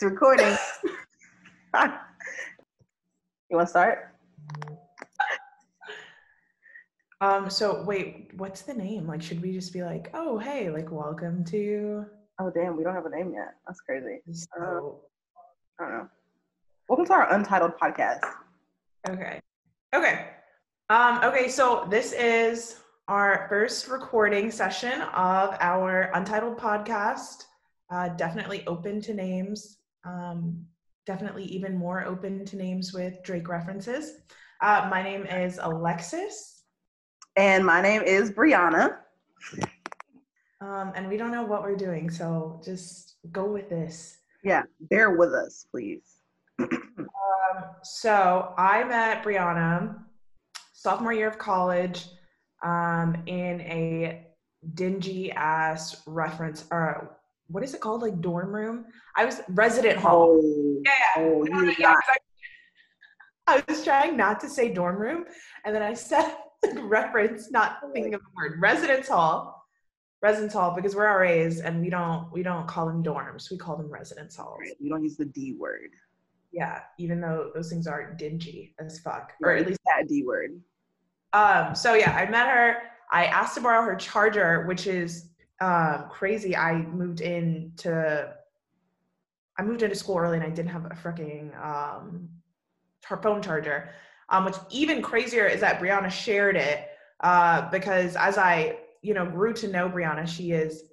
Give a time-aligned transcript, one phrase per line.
[0.00, 0.46] It's recording.
[1.74, 4.14] you want to start?
[7.20, 9.06] Um, so wait, what's the name?
[9.06, 12.06] Like, should we just be like, oh, hey, like, welcome to?
[12.38, 13.56] Oh, damn, we don't have a name yet.
[13.66, 14.20] That's crazy.
[14.32, 15.02] So,
[15.78, 16.08] I don't know.
[16.88, 18.20] Welcome to our untitled podcast.
[19.06, 19.38] okay,
[19.94, 20.28] okay,
[20.88, 21.50] um, okay.
[21.50, 27.44] So this is our first recording session of our untitled podcast.
[27.90, 29.76] Uh, definitely open to names.
[30.04, 30.66] Um,
[31.06, 34.12] definitely even more open to names with Drake references.
[34.60, 36.62] Uh, my name is Alexus.
[37.36, 38.96] And my name is Breanna.
[40.60, 44.18] Um, and we don't know what we're doing, so just go with this.
[44.44, 46.02] Yeah, bear with us, please.
[46.60, 49.96] Um, so I met Breanna
[50.74, 52.06] sophomore year of college
[52.62, 54.26] um, in a
[54.74, 57.18] dingy ass reference or
[57.50, 58.02] what is it called?
[58.02, 58.86] Like dorm room?
[59.16, 60.38] I was resident hall.
[60.40, 61.22] Oh, yeah, yeah.
[61.22, 61.94] oh, you yeah,
[63.46, 65.24] I, was trying not to say dorm room
[65.64, 66.36] and then i said
[66.82, 69.56] reference not thinking of the word residence hall.
[70.22, 73.50] Residence hall because we're ras and we don't we don't call them dorms.
[73.50, 74.58] We call them residence halls.
[74.60, 75.90] Right, We don't use the D word.
[76.52, 80.60] yeah even though those things are dingy as fuck or at least that D word.
[81.32, 82.76] Um, so yeah, I met her.
[83.12, 85.29] I asked to borrow her charger, which is
[85.60, 86.56] um, crazy.
[86.56, 88.34] I moved in to,
[89.58, 92.28] I moved into school early and I didn't have a freaking um,
[93.04, 93.90] her phone charger.
[94.28, 96.88] Um, what's even crazier is that Breanna shared it
[97.20, 100.84] uh, because as I, you know, grew to know Breanna, she is.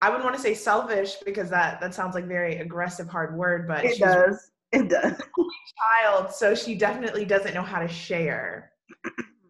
[0.00, 3.68] I wouldn't want to say selfish because that that sounds like very aggressive, hard word,
[3.68, 4.50] but It does.
[4.72, 5.14] It does.
[6.02, 8.72] child, so she definitely doesn't know how to share.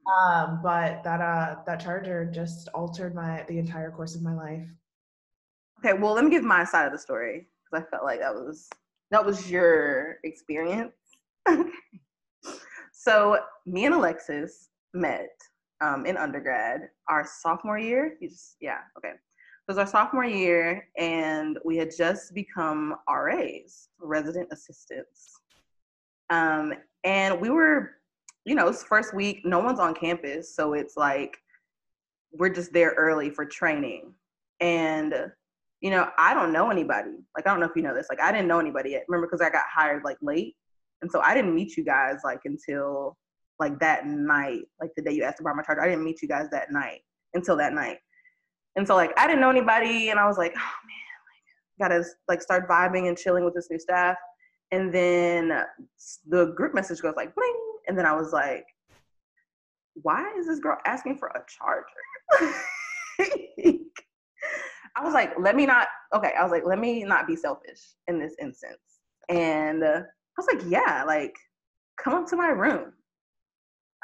[0.06, 4.68] Um, but that uh that charger just altered my the entire course of my life.
[5.78, 8.34] Okay, well, let me give my side of the story because I felt like that
[8.34, 8.68] was
[9.10, 10.92] that was your experience.
[11.48, 11.68] Okay.
[12.92, 15.30] So me and Alexus met
[15.80, 18.16] um, in undergrad our sophomore year.
[18.20, 19.10] You just yeah okay.
[19.10, 25.38] It was our sophomore year, and we had just become RAs, resident assistants.
[26.30, 26.74] Um,
[27.04, 27.92] and we were,
[28.44, 29.44] you know, it's first week.
[29.44, 31.36] No one's on campus, so it's like
[32.32, 34.12] we're just there early for training,
[34.60, 35.14] and
[35.80, 37.10] you know, I don't know anybody.
[37.36, 38.06] Like, I don't know if you know this.
[38.08, 39.04] Like, I didn't know anybody yet.
[39.08, 40.56] Remember, because I got hired like late,
[41.02, 43.16] and so I didn't meet you guys like until
[43.58, 45.82] like that night, like the day you asked borrow my charger.
[45.82, 47.00] I didn't meet you guys that night
[47.34, 47.98] until that night,
[48.76, 52.04] and so like I didn't know anybody, and I was like, oh man, like gotta
[52.28, 54.16] like start vibing and chilling with this new staff,
[54.72, 55.64] and then
[56.28, 58.64] the group message goes like bling, and then I was like,
[59.94, 62.54] why is this girl asking for a charger?
[64.94, 67.80] I was like, let me not, okay, I was like, let me not be selfish
[68.08, 68.78] in this instance.
[69.28, 71.34] And uh, I was like, yeah, like,
[72.02, 72.92] come up to my room.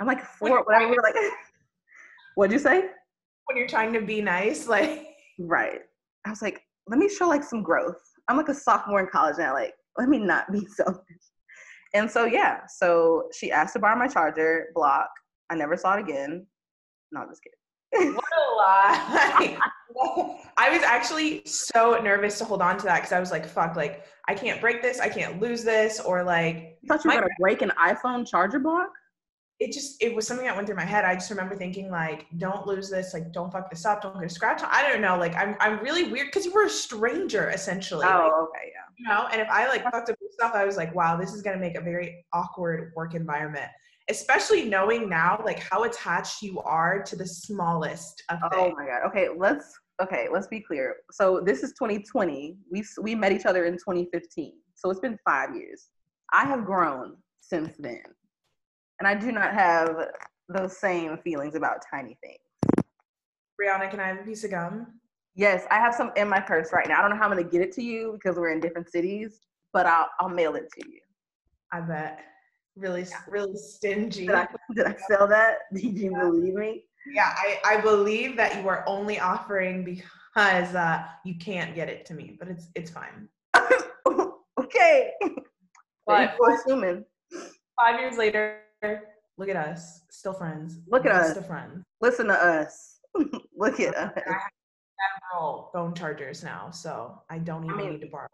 [0.00, 0.94] I'm like, four, whatever.
[1.02, 1.14] Like,
[2.36, 2.84] what'd you say?
[3.46, 5.08] When you're trying to be nice, like
[5.38, 5.80] Right.
[6.26, 8.00] I was like, let me show like some growth.
[8.28, 9.54] I'm like a sophomore in college now.
[9.54, 11.04] Like, let me not be selfish.
[11.94, 15.08] And so, yeah, so she asked to borrow my charger, block.
[15.50, 16.46] I never saw it again.
[17.12, 18.14] No, I'm just kidding.
[18.14, 19.58] what a lie.
[20.58, 23.76] I was actually so nervous to hold on to that because I was like, fuck,
[23.76, 27.14] like I can't break this, I can't lose this, or like I thought you were
[27.14, 28.90] My- gonna break an iPhone charger block.
[29.60, 31.04] It just it was something that went through my head.
[31.04, 34.24] I just remember thinking like, don't lose this, like don't fuck this up, don't get
[34.24, 34.62] a scratch.
[34.64, 38.06] I don't know, like I'm I'm really weird because you were a stranger essentially.
[38.06, 38.84] Oh, like, Oh, okay, yeah.
[38.96, 41.42] you know, and if I like fucked up stuff, I was like, wow, this is
[41.42, 43.66] gonna make a very awkward work environment.
[44.10, 48.74] Especially knowing now like how attached you are to the smallest of Oh things.
[48.78, 49.06] my god.
[49.08, 49.66] Okay, let's
[50.00, 50.94] okay, let's be clear.
[51.10, 52.56] So this is 2020.
[52.70, 54.52] We we met each other in 2015.
[54.74, 55.88] So it's been 5 years.
[56.32, 58.02] I have grown since then.
[58.98, 59.96] And I do not have
[60.48, 62.86] those same feelings about tiny things.
[63.60, 64.86] Breanna, can I have a piece of gum?
[65.34, 66.98] Yes, I have some in my purse right now.
[66.98, 69.40] I don't know how I'm to get it to you because we're in different cities,
[69.72, 71.00] but I'll I'll mail it to you.
[71.72, 72.20] I bet.
[72.76, 74.26] Really, really stingy.
[74.26, 75.58] Did I did I sell that?
[75.72, 76.84] Did you believe me?
[77.12, 82.04] Yeah, I, I believe that you are only offering because uh, you can't get it
[82.06, 83.28] to me, but it's it's fine.
[84.60, 85.12] okay.
[86.06, 87.04] But assuming.
[87.78, 90.78] five years later, look at us, still friends.
[90.86, 91.30] Look at us.
[91.30, 91.84] Still friends.
[92.00, 93.00] Listen to us.
[93.56, 94.12] Look at us.
[95.32, 98.28] Several phone chargers now, so I don't even mean- need to borrow.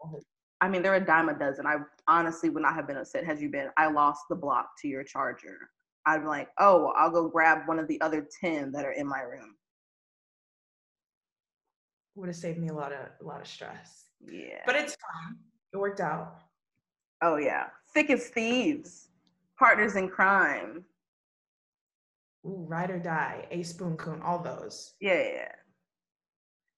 [0.61, 1.67] I mean, they're a dime a dozen.
[1.67, 1.77] I
[2.07, 3.69] honestly would not have been upset had you been.
[3.77, 5.57] I lost the block to your charger.
[6.05, 9.05] I'd be like, oh, I'll go grab one of the other ten that are in
[9.07, 9.55] my room.
[12.15, 14.05] Would have saved me a lot of a lot of stress.
[14.25, 14.61] Yeah.
[14.65, 15.35] But it's fine.
[15.73, 16.37] It worked out.
[17.21, 19.09] Oh yeah, thick as thieves,
[19.57, 20.83] partners in crime.
[22.45, 24.93] Ooh, ride or die, a spoon coon, all those.
[24.99, 25.29] Yeah, yeah.
[25.33, 25.51] yeah.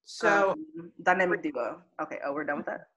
[0.06, 1.82] So, um, dynamic duo.
[2.02, 2.20] Okay.
[2.26, 2.88] Oh, we're done with that.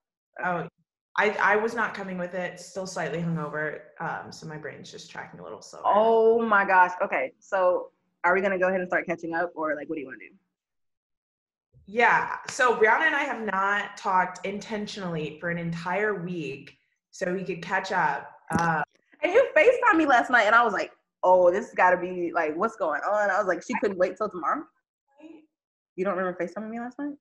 [0.44, 0.68] oh,
[1.16, 2.60] I I was not coming with it.
[2.60, 5.82] Still slightly hungover, um, so my brain's just tracking a little slower.
[5.84, 6.92] Oh my gosh.
[7.02, 7.32] Okay.
[7.40, 7.90] So,
[8.22, 10.20] are we gonna go ahead and start catching up, or like, what do you want
[10.20, 10.34] to do?
[11.92, 12.36] Yeah.
[12.48, 16.78] So Breanna and I have not talked intentionally for an entire week,
[17.10, 18.30] so we could catch up.
[18.56, 18.82] Uh,
[19.22, 21.96] And you FaceTimed me last night, and I was like, "Oh, this has got to
[21.96, 24.64] be like, what's going on?" I was like, "She couldn't wait till tomorrow."
[25.96, 27.14] You don't remember FaceTiming me last night?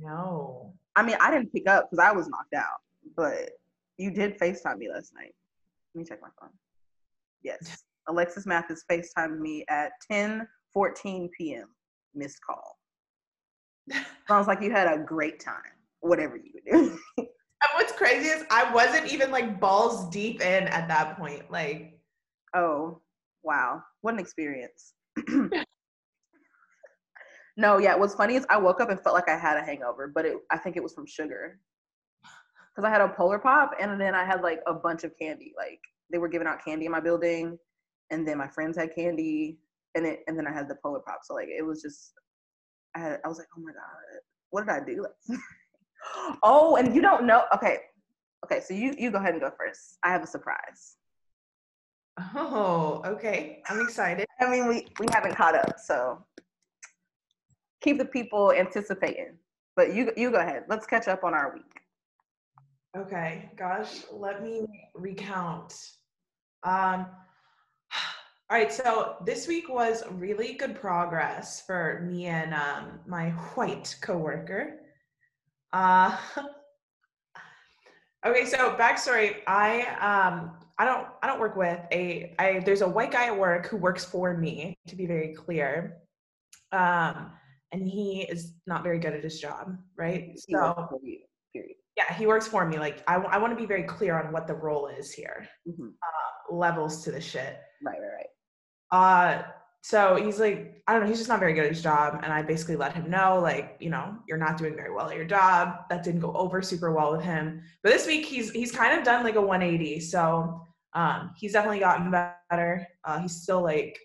[0.00, 0.72] no.
[0.94, 2.80] I mean, I didn't pick up because I was knocked out,
[3.16, 3.50] but
[3.96, 5.34] you did FaceTime me last night.
[5.94, 6.50] Let me check my phone.
[7.42, 7.82] Yes.
[8.08, 11.68] Alexus Mathis FaceTimed me at 10 14 p.m.
[12.14, 12.78] Missed call.
[14.28, 15.62] Sounds like you had a great time,
[16.00, 16.98] whatever you were doing.
[17.16, 17.26] And
[17.74, 21.50] what's crazy is I wasn't even like balls deep in at that point.
[21.50, 21.98] Like,
[22.54, 23.00] oh,
[23.42, 23.82] wow.
[24.00, 24.94] What an experience.
[27.56, 30.10] no, yeah, what's funny is I woke up and felt like I had a hangover,
[30.14, 31.58] but it, I think it was from sugar.
[32.74, 35.52] Because I had a polar pop and then I had like a bunch of candy.
[35.56, 35.80] Like
[36.10, 37.58] they were giving out candy in my building,
[38.10, 39.58] and then my friends had candy,
[39.94, 41.20] and it, and then I had the polar pop.
[41.24, 42.12] So like it was just,
[42.96, 44.20] I had, I was like, oh my god,
[44.50, 45.06] what did I do?
[46.42, 47.44] oh, and you don't know?
[47.54, 47.78] Okay,
[48.44, 48.60] okay.
[48.60, 49.98] So you you go ahead and go first.
[50.02, 50.96] I have a surprise.
[52.34, 53.62] oh, okay.
[53.68, 54.26] I'm excited.
[54.40, 56.24] I mean, we we haven't caught up, so
[57.80, 59.38] keep the people anticipating.
[59.76, 60.64] But you you go ahead.
[60.68, 61.82] Let's catch up on our week.
[62.94, 65.72] Okay, gosh, let me recount.
[66.62, 67.06] Um,
[68.50, 73.96] all right, so this week was really good progress for me and um, my white
[74.02, 74.81] coworker.
[75.72, 76.16] Uh,
[78.26, 82.60] okay, so backstory: I um, I don't I don't work with a I.
[82.60, 84.74] There's a white guy at work who works for me.
[84.88, 85.98] To be very clear,
[86.72, 87.32] um,
[87.72, 90.32] and he is not very good at his job, right?
[90.46, 91.20] He for you,
[91.52, 91.76] period.
[91.96, 94.46] yeah he works for me like i, I want to be very clear on what
[94.46, 95.92] the role is here Mhm.
[96.50, 98.26] levels to the shit Right, right,
[98.92, 98.98] right.
[98.98, 99.42] uh
[99.82, 102.32] so he's like i don't know he's just not very good at his job and
[102.32, 105.24] i basically let him know like you know you're not doing very well at your
[105.24, 105.84] job.
[105.90, 107.62] That didn't go over super well with him.
[107.82, 111.80] But this week he's he's kind of done like a 180 so um he's definitely
[111.80, 112.86] gotten better.
[113.04, 113.98] Uh he's still like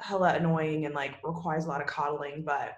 [0.00, 2.76] hella annoying and like requires a lot of coddling but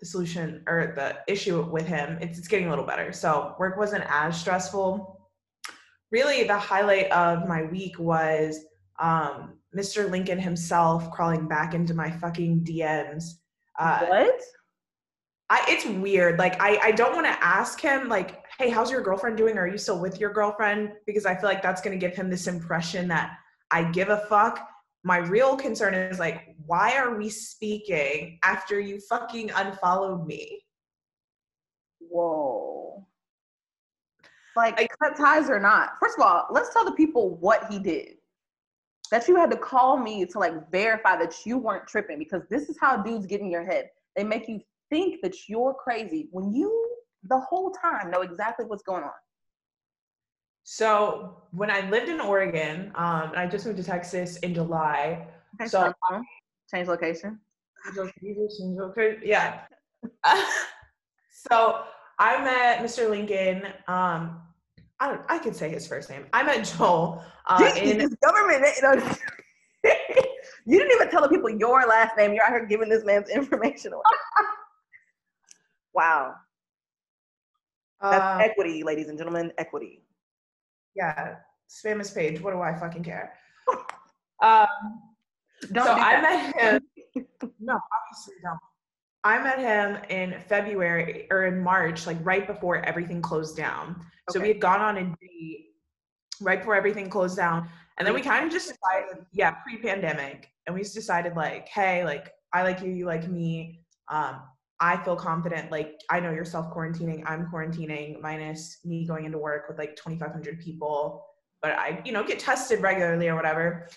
[0.00, 3.12] the solution or the issue with him it's, it's getting a little better.
[3.12, 5.20] So work wasn't as stressful.
[6.10, 8.64] Really the highlight of my week was
[8.98, 13.24] um, mr lincoln himself crawling back into my fucking dms
[13.78, 14.40] uh, what?
[15.50, 19.02] I, it's weird like i, I don't want to ask him like hey how's your
[19.02, 22.06] girlfriend doing are you still with your girlfriend because i feel like that's going to
[22.06, 23.36] give him this impression that
[23.70, 24.68] i give a fuck
[25.02, 30.64] my real concern is like why are we speaking after you fucking unfollowed me
[32.14, 33.06] Whoa.
[34.56, 35.98] Like, Like- cut ties or not.
[35.98, 38.16] First of all, let's tell the people what he did.
[39.10, 42.68] That you had to call me to like verify that you weren't tripping because this
[42.68, 43.90] is how dudes get in your head.
[44.16, 46.90] They make you think that you're crazy when you
[47.28, 49.10] the whole time know exactly what's going on.
[50.64, 55.26] So when I lived in Oregon, um, and I just moved to Texas in July.
[55.60, 56.22] Okay, So- so
[56.72, 57.38] change location.
[59.22, 59.60] Yeah.
[61.30, 61.84] so
[62.18, 63.10] I met Mr.
[63.10, 63.66] Lincoln.
[63.86, 64.40] Um,
[65.04, 66.24] I don't, I could say his first name.
[66.32, 68.64] I met Joel uh, in this government,
[70.64, 72.32] you didn't even tell the people your last name.
[72.32, 74.02] You're out here giving this man's information away.
[75.94, 76.36] wow.
[78.00, 79.52] That's um, equity, ladies and gentlemen.
[79.58, 80.00] Equity.
[80.96, 81.34] yeah,
[81.68, 82.40] spam his page.
[82.40, 83.34] What do I fucking care?
[84.42, 84.66] Um,
[85.72, 86.82] Don't so do I met him.
[87.60, 88.58] no, obviously don't.
[89.24, 94.04] I met him in February or in March, like right before everything closed down.
[94.30, 95.66] So we had gone on a date
[96.40, 97.68] right before everything closed down.
[97.96, 100.48] And then we kind of just decided, yeah, pre-pandemic.
[100.66, 103.80] And we just decided like, hey, like I like you, you like me.
[104.10, 104.42] Um,
[104.80, 105.70] I feel confident.
[105.70, 110.60] Like I know you're self-quarantining, I'm quarantining, minus me going into work with like 2,500
[110.60, 111.24] people.
[111.62, 113.88] But I, you know, get tested regularly or whatever.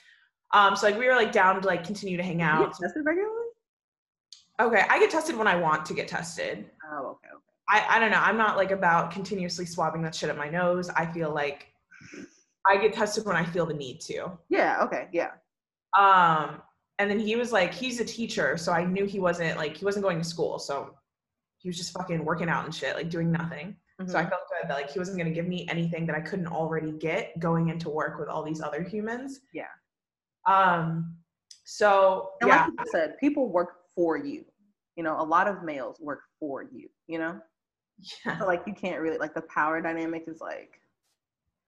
[0.53, 2.71] Um, so like we were like down to like continue to hang You out.
[2.71, 3.46] get tested regularly?
[4.59, 6.69] Okay, I get tested when I want to get tested.
[6.91, 7.43] Oh, okay, okay.
[7.69, 8.19] I, I don't know.
[8.19, 10.89] I'm not like about continuously swabbing that shit at my nose.
[10.89, 11.67] I feel like
[12.65, 14.31] I get tested when I feel the need to.
[14.49, 15.31] Yeah, okay, yeah.
[15.97, 16.61] Um,
[16.97, 19.85] and then he was like, he's a teacher, so I knew he wasn't like he
[19.85, 20.95] wasn't going to school, so
[21.59, 23.75] he was just fucking working out and shit, like doing nothing.
[24.05, 24.29] So I Mhm.
[24.29, 27.37] felt good that like he wasn't gonna give me anything that I couldn't already get
[27.39, 29.39] going into work with all these other humans.
[29.53, 29.65] Yeah.
[30.45, 31.17] Um.
[31.63, 34.45] So And yeah, like you said, people work for you.
[34.95, 36.87] You know, a lot of males work for you.
[37.07, 37.41] You know,
[38.25, 38.39] yeah.
[38.39, 40.79] so like you can't really like the power dynamic is like,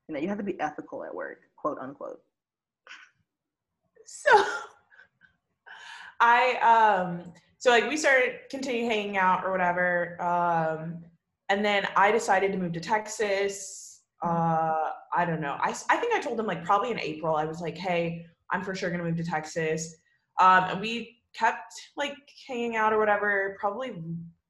[0.08, 2.22] you know, you have to be ethical at work, quote unquote.
[4.06, 4.32] So
[6.20, 10.22] I um so like we started continue hanging out or whatever.
[10.22, 11.04] Um
[11.50, 14.02] and then I decided to move to Texas.
[14.24, 15.58] Uh I don't know.
[15.60, 17.36] I I think I told him like probably in April.
[17.36, 19.96] I was like, "Hey, I'm for sure to move to Texas."
[20.40, 22.16] Um and we kept like
[22.48, 23.94] hanging out or whatever probably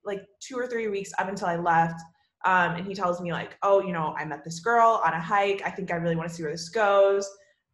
[0.05, 2.00] like 2 or 3 weeks up until I left.
[2.45, 5.19] Um and he tells me like, "Oh, you know, I met this girl on a
[5.19, 5.62] hike.
[5.65, 7.29] I think I really want to see where this goes."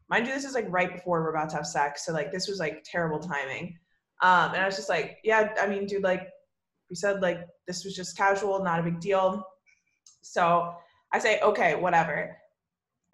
[0.09, 2.47] mind you this is like right before we're about to have sex so like this
[2.47, 3.77] was like terrible timing
[4.21, 6.29] um and i was just like yeah i mean dude like
[6.89, 9.43] we said like this was just casual not a big deal
[10.21, 10.73] so
[11.13, 12.37] i say okay whatever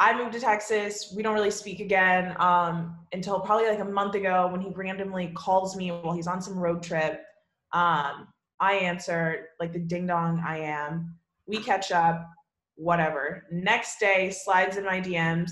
[0.01, 1.13] i moved to texas.
[1.15, 5.27] We don't really speak again um until probably like a month ago when he randomly
[5.35, 7.23] calls me while he's on some road trip.
[7.71, 8.27] Um
[8.59, 11.15] i answer like the ding dong i am.
[11.45, 12.27] We catch up
[12.75, 13.45] whatever.
[13.51, 15.51] Next day slides in my dms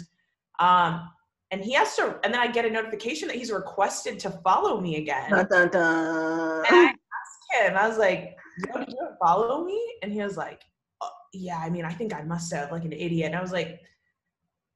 [0.59, 1.07] um
[1.51, 4.81] and he has to and then i get a notification that he's requested to follow
[4.81, 5.29] me again.
[5.29, 6.65] Dun, dun, dun.
[6.65, 8.35] and i asked him i was like
[8.67, 9.79] Yo, did you follow me?
[10.01, 10.61] And he was like
[11.01, 13.27] "Uh, yeah i mean i think i must have like an idiot.
[13.27, 13.79] And i was like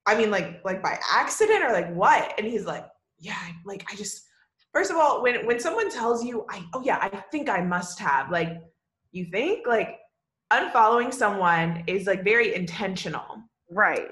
[0.06, 2.86] i mean like like by accident or like what and he's like
[3.18, 4.26] yeah like i just
[4.72, 7.98] first of all when when someone tells you i oh yeah i think i must
[7.98, 8.60] have like
[9.12, 9.98] you think like
[10.52, 14.08] unfollowing someone is like very intentional right.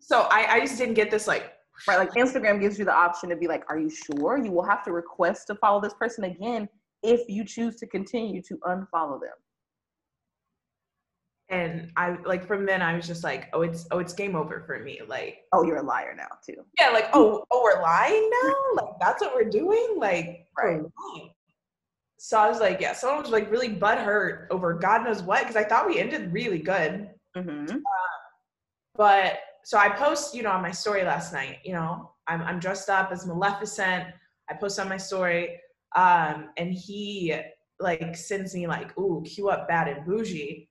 [0.00, 1.54] so i i just didn't get this like
[1.88, 1.98] Right.
[1.98, 4.38] Like Instagram gives you the option to be like, are you sure?
[4.38, 6.68] You will have to request to follow this person again
[7.02, 9.34] if you choose to continue to unfollow them.
[11.50, 14.62] And I like from then I was just like, oh, it's oh, it's game over
[14.66, 15.00] for me.
[15.06, 16.64] Like, Oh, you're a liar now too.
[16.80, 18.54] yeah, like oh, oh, we're lying now.
[18.82, 19.96] Like that's what we're doing.
[19.98, 20.80] Like, Right.
[22.18, 25.40] So I was like, yeah, someone was like really butt hurt over God knows what
[25.40, 27.10] because I thought we ended really good.
[27.36, 27.76] Mm-hmm.
[28.96, 31.58] But so I post, you know, on my story last night.
[31.64, 34.04] You know, I'm I'm dressed up as Maleficent.
[34.50, 35.60] I post on my story,
[35.96, 37.34] um, and he
[37.80, 40.68] like sends me like, ooh, cue up bad and bougie.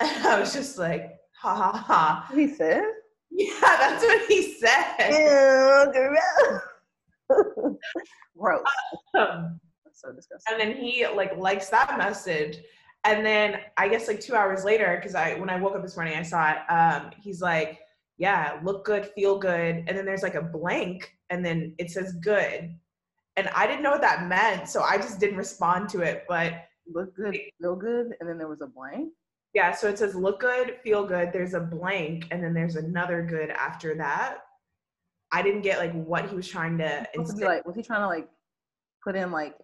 [0.00, 2.30] And I was just like, ha ha ha.
[2.34, 2.82] He said,
[3.30, 5.10] Yeah, that's what he said.
[5.10, 5.92] Ew,
[7.28, 7.76] gross.
[8.38, 8.62] gross.
[9.14, 9.60] Um,
[9.92, 10.52] so disgusting.
[10.52, 12.58] and then he like likes that message.
[13.04, 15.96] And then I guess like two hours later, because I when I woke up this
[15.96, 16.58] morning, I saw it.
[16.68, 17.78] Um, he's like,
[18.18, 22.14] "Yeah, look good, feel good," and then there's like a blank, and then it says
[22.20, 22.74] "good,"
[23.36, 26.24] and I didn't know what that meant, so I just didn't respond to it.
[26.28, 29.12] But Look good, feel good, and then there was a blank.
[29.56, 33.22] Yeah, so it says "look good, feel good." There's a blank, and then there's another
[33.22, 34.40] good after that.
[35.32, 37.06] I didn't get like what he was trying to.
[37.14, 38.28] Supposed to be insta- like, was he trying to like
[39.02, 39.54] put in like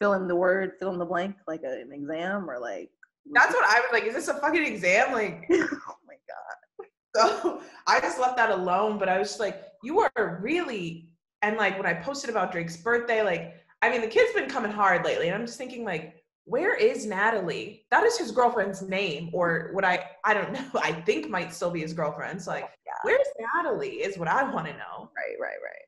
[0.00, 2.90] fill in the word, fill in the blank, like a, an exam, or like?
[3.32, 4.02] That's what I was like.
[4.02, 5.12] Is this a fucking exam?
[5.12, 6.88] Like, oh my god.
[7.14, 11.08] So I just left that alone, but I was just like, you are really
[11.42, 14.72] and like when I posted about Drake's birthday, like I mean the kid's been coming
[14.72, 16.15] hard lately, and I'm just thinking like,
[16.46, 17.84] where is Natalie?
[17.90, 21.70] That is his girlfriend's name, or what I I don't know, I think might still
[21.70, 22.46] be his girlfriend's.
[22.48, 22.92] Oh, like, Yeah.
[23.02, 25.10] where's Natalie is what I want to know.
[25.16, 25.86] Right, right, right.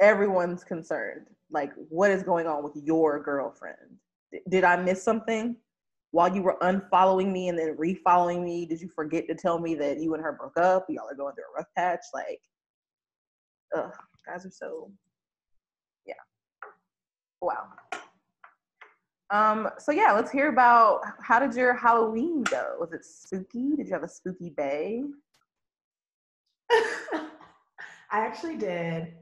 [0.00, 1.26] Everyone's concerned.
[1.50, 3.76] Like, what is going on with your girlfriend?
[4.32, 5.56] D- did I miss something
[6.10, 8.64] while you were unfollowing me and then refollowing me?
[8.64, 10.86] Did you forget to tell me that you and her broke up?
[10.88, 12.00] Y'all are going through a rough patch.
[12.14, 12.40] Like,
[13.76, 13.92] ugh,
[14.26, 14.90] guys are so,
[16.06, 16.14] yeah.
[17.42, 17.68] Wow.
[19.30, 19.68] Um.
[19.78, 22.76] So yeah, let's hear about how did your Halloween go?
[22.80, 23.76] Was it spooky?
[23.76, 25.04] Did you have a spooky bay?
[26.70, 27.28] I
[28.10, 29.14] actually did.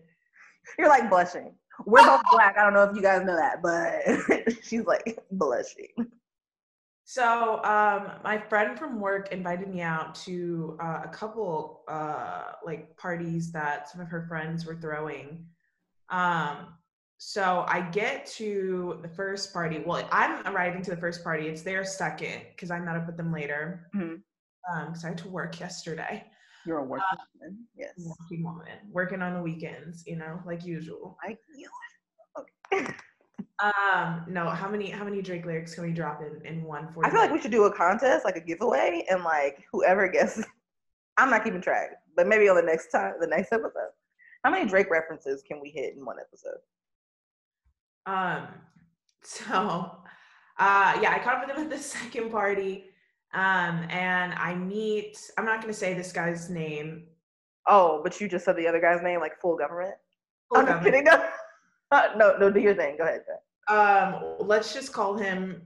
[0.79, 1.55] You're like blushing.
[1.85, 2.57] We're both black.
[2.57, 5.95] I don't know if you guys know that, but she's like blushing.
[7.05, 12.97] So, um, my friend from work invited me out to uh, a couple uh, like
[12.97, 15.47] parties that some of her friends were throwing.
[16.09, 16.75] Um,
[17.19, 19.83] so I get to the first party.
[19.85, 21.49] Well, I'm arriving to the first party.
[21.49, 23.89] It's their second because I met up with them later.
[23.95, 24.23] Mhm.
[24.71, 26.31] Um, because I had to work yesterday.
[26.67, 27.67] You're a working woman.
[27.77, 27.93] Yes.
[27.99, 31.17] Working woman, working on the weekends, you know, like usual.
[31.25, 31.69] Like you.
[32.73, 32.93] Okay.
[33.61, 36.89] Um, no, how many how many Drake lyrics can we drop in in one?
[37.03, 40.43] I feel like we should do a contest, like a giveaway, and like whoever gets
[41.17, 43.93] I'm not keeping track, but maybe on the next time, the next episode.
[44.45, 46.59] How many Drake references can we hit in one episode?
[48.07, 48.49] Um,
[49.23, 49.93] so
[50.59, 52.87] uh yeah, I caught up with them at the second party.
[53.37, 55.19] Um, and I meet.
[55.37, 57.05] I'm not going to say this guy's name.
[57.69, 59.95] Oh, but you just said the other guy's name, like full government.
[60.49, 61.05] Full I'm just kidding.
[61.05, 61.29] No,
[62.17, 62.51] no, no.
[62.51, 62.97] Do your thing.
[62.97, 63.23] Go ahead.
[63.27, 63.35] Go
[63.69, 64.15] ahead.
[64.15, 65.61] Um, let's just call him.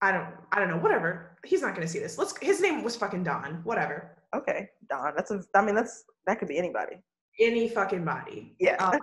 [0.00, 0.28] I don't.
[0.50, 0.78] I don't know.
[0.78, 1.38] Whatever.
[1.44, 2.18] He's not going to see this.
[2.18, 2.36] Let's.
[2.38, 3.60] His name was fucking Don.
[3.62, 4.16] Whatever.
[4.34, 5.12] Okay, Don.
[5.14, 5.44] That's a.
[5.54, 6.96] I mean, that's that could be anybody.
[7.38, 8.56] Any fucking body.
[8.58, 8.76] Yeah.
[8.76, 8.98] Um,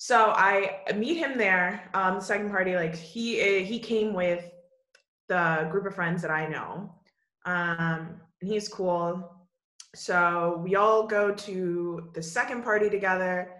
[0.00, 1.90] so I meet him there.
[1.92, 4.48] Um, the second party, like he he came with
[5.28, 6.94] the group of friends that I know,
[7.44, 9.28] um, and he's cool.
[9.96, 13.50] So we all go to the second party together,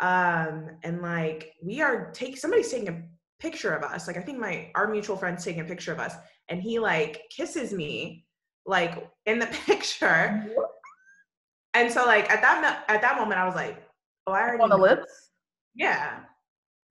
[0.00, 3.02] um, and like we are take somebody's taking a
[3.38, 4.08] picture of us.
[4.08, 6.16] Like I think my our mutual friend's taking a picture of us,
[6.48, 8.26] and he like kisses me,
[8.66, 10.44] like in the picture.
[11.72, 13.80] And so like at that at that moment, I was like,
[14.26, 15.23] oh, I already On the lips.
[15.74, 16.20] Yeah.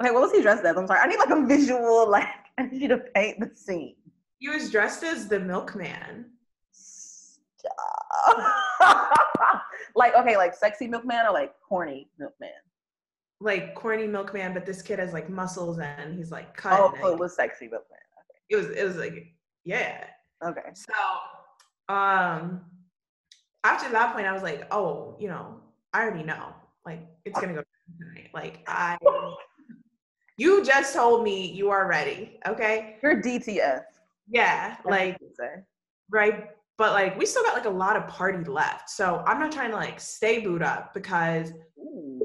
[0.02, 0.76] Okay, what was he dressed as?
[0.76, 1.00] I'm sorry.
[1.00, 2.10] I need like a visual.
[2.14, 3.96] Like I need you to paint the scene.
[4.38, 6.26] He was dressed as the milkman.
[9.96, 12.50] like okay, like sexy milkman or like horny milkman.
[13.40, 16.80] Like corny milkman, but this kid has like muscles and he's like cut.
[16.80, 18.00] Oh, so it was sexy milkman.
[18.50, 20.06] it was it was like yeah.
[20.44, 20.62] Okay.
[20.74, 20.94] So
[21.94, 22.62] um
[23.64, 25.56] after that point I was like, oh, you know,
[25.94, 26.54] I already know.
[26.86, 27.64] Like it's gonna go.
[28.34, 28.98] Like I
[30.38, 32.40] you just told me you are ready.
[32.48, 32.98] Okay.
[33.04, 33.82] You're DTF.
[34.28, 34.78] Yeah.
[34.86, 35.18] Like
[36.10, 39.52] right but like we still got like a lot of party left so i'm not
[39.52, 42.20] trying to like stay boot up because Ooh.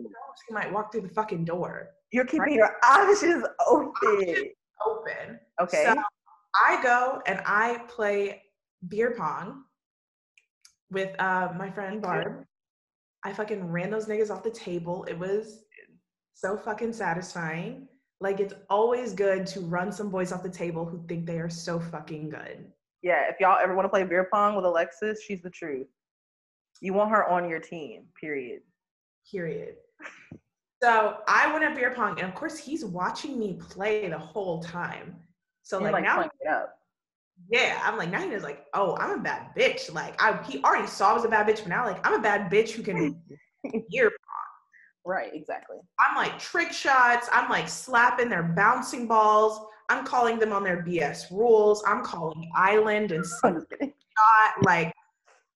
[0.46, 2.52] she might walk through the fucking door You're keeping Right.
[2.54, 4.50] your options open.
[4.84, 5.84] open Okay.
[5.84, 6.02] So
[6.54, 8.42] I go and I play
[8.88, 9.64] beer pong
[10.90, 12.44] with uh, my friend Barb.
[13.24, 15.04] I fucking ran those niggas off the table.
[15.08, 15.64] It was
[16.38, 17.88] so fucking satisfying.
[18.20, 21.50] Like it's always good to run some boys off the table who think they are
[21.50, 22.64] so fucking good.
[23.02, 25.88] yeah, if y'all ever want to play beer pong with Alexus, she's the truth.
[26.80, 28.60] You want her on your team, period.
[29.30, 29.74] Period.
[30.80, 34.62] So I went at beer pong, and of course he's watching me play the whole
[34.62, 35.16] time.
[35.64, 36.78] So You're like, now playing it up.
[37.50, 39.92] Yeah, I'm like now he's like, oh, I'm a bad bitch.
[39.92, 42.22] Like I he already saw I was a bad bitch, but now like I'm a
[42.22, 43.20] bad bitch who can
[43.88, 44.12] hear.
[45.08, 45.78] Right, exactly.
[45.98, 47.30] I'm like trick shots.
[47.32, 49.58] I'm like slapping their bouncing balls.
[49.88, 51.82] I'm calling them on their BS rules.
[51.86, 53.88] I'm calling island and I'm just kidding.
[53.88, 54.64] shot.
[54.66, 54.92] Like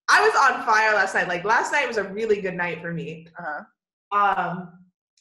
[0.09, 1.29] I was on fire last night.
[1.29, 3.27] Like last night was a really good night for me.
[3.39, 4.19] Uh-huh.
[4.19, 4.73] Um,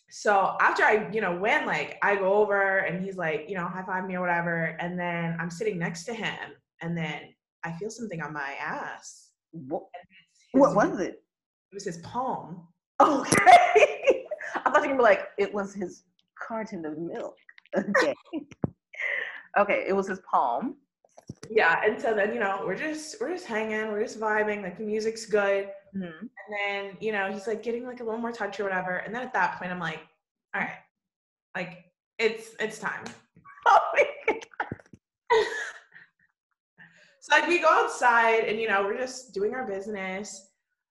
[0.09, 3.65] so after I, you know, win, like I go over and he's like, you know,
[3.65, 7.33] high five me or whatever, and then I'm sitting next to him, and then
[7.65, 9.31] I feel something on my ass.
[9.51, 9.83] What,
[10.53, 11.21] what was it?
[11.71, 12.65] It was his palm.
[13.01, 13.87] Okay.
[14.55, 16.03] I thought you were gonna be like, it was his
[16.37, 17.35] carton of milk.
[17.77, 18.13] Okay.
[19.57, 20.75] okay, it was his palm.
[21.49, 24.77] Yeah, and so then you know we're just we're just hanging, we're just vibing, like
[24.77, 26.19] the music's good, Mhm.
[26.19, 29.13] and then you know he's like getting like a little more touch or whatever, and
[29.13, 29.99] then at that point I'm like,
[30.53, 30.77] all right,
[31.55, 31.85] like
[32.19, 33.03] it's it's time.
[33.65, 34.45] Oh my God.
[37.23, 40.49] So like we go outside and you know we're just doing our business,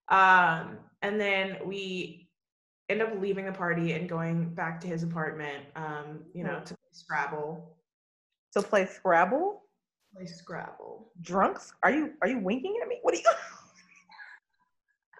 [0.09, 2.20] um, and then we
[2.91, 6.75] end up leaving the party and going back to his apartment, um, you know, to
[6.75, 7.77] play Scrabble.
[8.51, 9.63] So play Scrabble?
[10.15, 11.13] Play Scrabble.
[11.23, 11.73] Drunks?
[11.83, 12.99] Are you are you winking at me?
[13.03, 13.25] What are you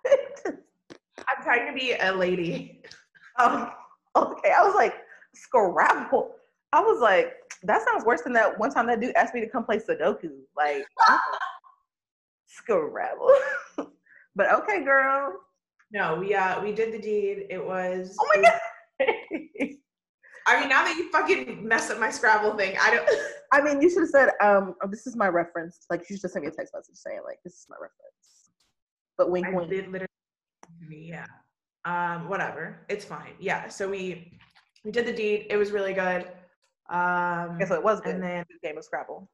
[1.29, 2.83] I'm trying to be a lady.
[3.39, 3.73] Oh,
[4.17, 4.51] okay.
[4.51, 4.93] I was like,
[5.35, 6.33] Scrabble.
[6.75, 9.47] I was like, that sounds worse than that one time that dude asked me to
[9.49, 10.31] come play Sudoku.
[10.55, 10.85] Like,
[12.47, 13.35] Scrabble.
[14.37, 15.41] but okay, girl.
[15.93, 17.47] No, we uh we did the deed.
[17.51, 18.17] It was.
[18.21, 18.61] Oh my god.
[20.47, 23.09] I mean, now that you fucking messed up my Scrabble thing, I don't.
[23.53, 25.81] I mean, you should have said, um, oh, this is my reference.
[25.91, 28.51] Like, you should have sent me a text message saying, like, this is my reference.
[29.19, 29.71] But wink, I wink.
[29.71, 30.09] did literally.
[30.91, 31.27] Yeah.
[31.85, 32.29] Um.
[32.29, 32.85] Whatever.
[32.89, 33.35] It's fine.
[33.39, 33.69] Yeah.
[33.69, 34.39] So we
[34.85, 35.47] we did the deed.
[35.51, 36.27] It was really good.
[36.91, 37.57] Um.
[37.57, 38.15] Okay, so it was good.
[38.17, 39.29] And then This game of Scrabble.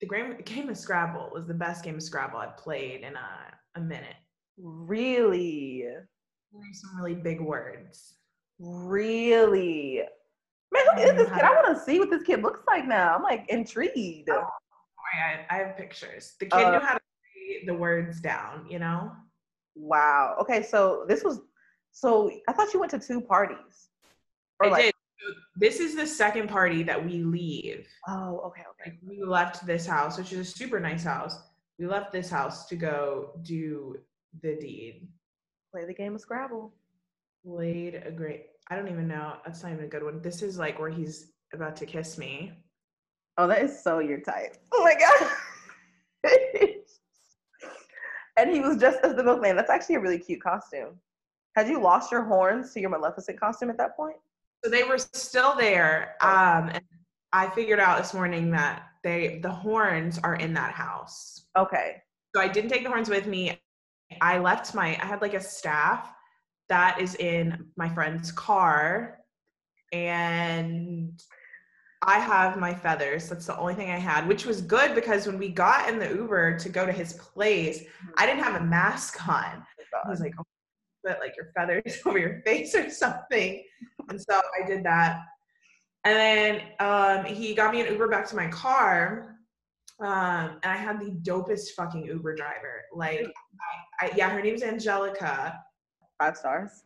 [0.00, 3.78] the game, game of Scrabble was the best game of Scrabble I've played in a,
[3.78, 4.16] a minute.
[4.62, 5.84] Really?
[6.72, 8.14] Some really big words.
[8.60, 10.02] Really?
[10.72, 11.42] Man, who is this kid?
[11.42, 13.16] I want to see what this kid looks like now.
[13.16, 14.30] I'm like intrigued.
[14.30, 14.46] Oh,
[15.14, 16.34] I, I have pictures.
[16.38, 18.66] The kid Uh, knew how to say the words down.
[18.70, 19.10] You know.
[19.74, 20.36] Wow.
[20.40, 21.40] Okay, so this was
[21.90, 23.88] so I thought you went to two parties.
[24.62, 24.94] I like, did.
[25.56, 27.86] This is the second party that we leave.
[28.08, 28.90] Oh, okay, okay.
[28.90, 31.38] Like we left this house, which is a super nice house.
[31.78, 33.96] We left this house to go do
[34.40, 35.08] the deed.
[35.72, 36.72] Play the game of Scrabble.
[37.44, 38.46] Played a great.
[38.70, 39.34] I don't even know.
[39.44, 40.22] That's not even a good one.
[40.22, 42.52] This is like where he's about to kiss me.
[43.38, 44.56] Oh, that is so your type.
[44.72, 45.30] Oh my god.
[48.36, 49.56] and he was just as the milkman.
[49.56, 50.98] That's actually a really cute costume.
[51.56, 54.16] Had you lost your horns to your Maleficent costume at that point?
[54.64, 56.16] So they were still there.
[56.20, 56.82] Um, and
[57.32, 61.46] I figured out this morning that they the horns are in that house.
[61.56, 61.96] Okay.
[62.34, 63.58] So I didn't take the horns with me.
[64.20, 66.12] I left my I had like a staff
[66.68, 69.18] that is in my friend's car
[69.92, 71.22] and
[72.04, 73.28] I have my feathers.
[73.28, 76.08] That's the only thing I had, which was good because when we got in the
[76.08, 77.84] Uber to go to his place,
[78.18, 79.64] I didn't have a mask on.
[80.04, 80.44] I was like, oh,
[81.06, 83.62] put like your feathers over your face or something.
[84.08, 85.20] And so I did that.
[86.04, 89.36] And then um, he got me an Uber back to my car.
[90.00, 92.82] Um, and I had the dopest fucking Uber driver.
[92.92, 93.26] Like,
[94.02, 95.62] I, yeah, her name's Angelica.
[96.18, 96.82] Five stars.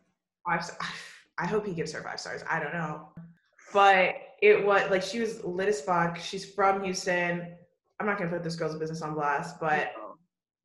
[0.47, 0.63] Five.
[0.63, 0.77] Star-
[1.39, 2.43] I hope he gives her five stars.
[2.49, 3.09] I don't know,
[3.73, 6.17] but it was like she was lit as fuck.
[6.17, 7.55] She's from Houston.
[7.99, 9.91] I'm not gonna put this girl's business on blast, but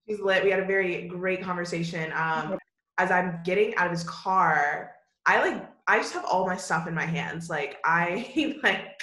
[0.09, 0.45] she's lit.
[0.45, 2.13] We had a very great conversation.
[2.15, 2.59] Um,
[2.99, 4.93] as I'm getting out of his car,
[5.27, 7.51] I like I just have all my stuff in my hands.
[7.51, 9.03] Like I like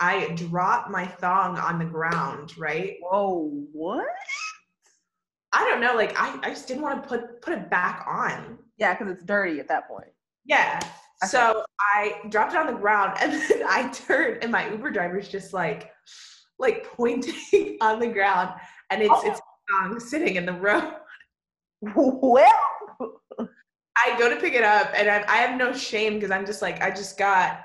[0.00, 2.96] I drop my thong on the ground, right?
[3.00, 4.06] Whoa, what?
[5.52, 5.94] I don't know.
[5.94, 8.58] Like I, I just didn't want to put put it back on.
[8.78, 10.08] Yeah, because it's dirty at that point.
[10.44, 10.80] Yeah.
[11.22, 11.28] Okay.
[11.28, 15.28] So I dropped it on the ground and then I turned and my Uber driver's
[15.28, 15.92] just like
[16.58, 18.50] like pointing on the ground
[18.90, 19.30] and it's oh.
[19.30, 20.92] it's thong sitting in the road.
[21.94, 22.52] Well
[23.96, 26.62] I go to pick it up and I, I have no shame because I'm just
[26.62, 27.64] like, I just got,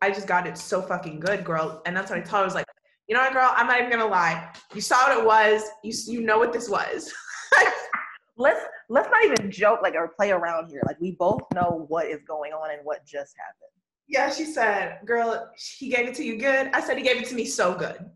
[0.00, 1.82] I just got it so fucking good, girl.
[1.86, 2.38] And that's what I told her.
[2.38, 2.66] I was like,
[3.08, 4.52] you know what, girl, I'm not even gonna lie.
[4.74, 5.62] You saw what it was.
[5.82, 7.12] You you know what this was.
[8.36, 10.82] let's let's not even joke like or play around here.
[10.86, 13.70] Like we both know what is going on and what just happened.
[14.08, 16.70] Yeah, she said, girl, he gave it to you good.
[16.74, 18.10] I said he gave it to me so good.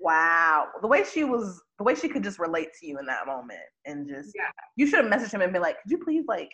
[0.00, 0.68] Wow.
[0.80, 3.60] The way she was the way she could just relate to you in that moment
[3.86, 4.50] and just yeah.
[4.76, 6.50] you should have messaged him and been like, could you please like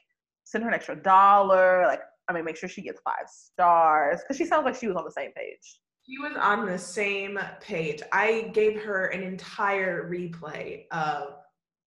[0.46, 1.84] send her an extra dollar.
[1.86, 4.96] Like, I mean, make sure she gets five stars because she sounds like she was
[4.96, 5.80] on the same page.
[6.08, 8.00] She was on the same page.
[8.12, 11.34] I gave her an entire replay of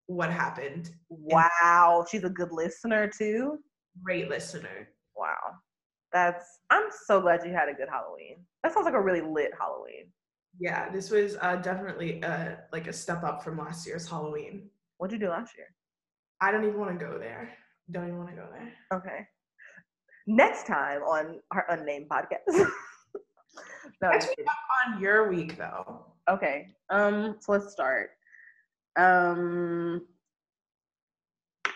[0.08, 0.90] what happened.
[1.10, 3.60] Wow, she's a good listener too.
[4.04, 4.90] Great listener.
[5.16, 5.38] Wow,
[6.12, 6.46] that's.
[6.70, 8.38] I'm so glad you had a good Halloween.
[8.64, 10.12] That sounds like a really lit Halloween.
[10.60, 14.70] Yeah, this was uh, definitely uh, like a step up from last year's Halloween.
[14.98, 15.68] What'd you do last year?
[16.42, 17.54] I don't even want to go there.
[17.92, 18.74] Don't even want to go there.
[18.94, 19.26] Okay.
[20.28, 22.68] Next time on our unnamed podcast.
[24.02, 26.06] no, Catch me up on your week though.
[26.30, 26.68] Okay.
[26.90, 27.38] Um.
[27.40, 28.12] So let's start.
[28.98, 30.06] Um.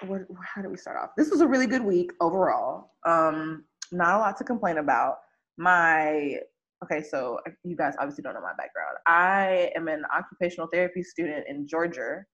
[0.06, 0.22] What?
[0.44, 1.12] How do we start off?
[1.18, 2.92] This was a really good week overall.
[3.06, 3.66] Um.
[3.92, 5.18] Not a lot to complain about.
[5.58, 6.40] My
[6.84, 8.98] okay, so you guys obviously don't know my background.
[9.08, 12.26] I am an occupational therapy student in Georgia,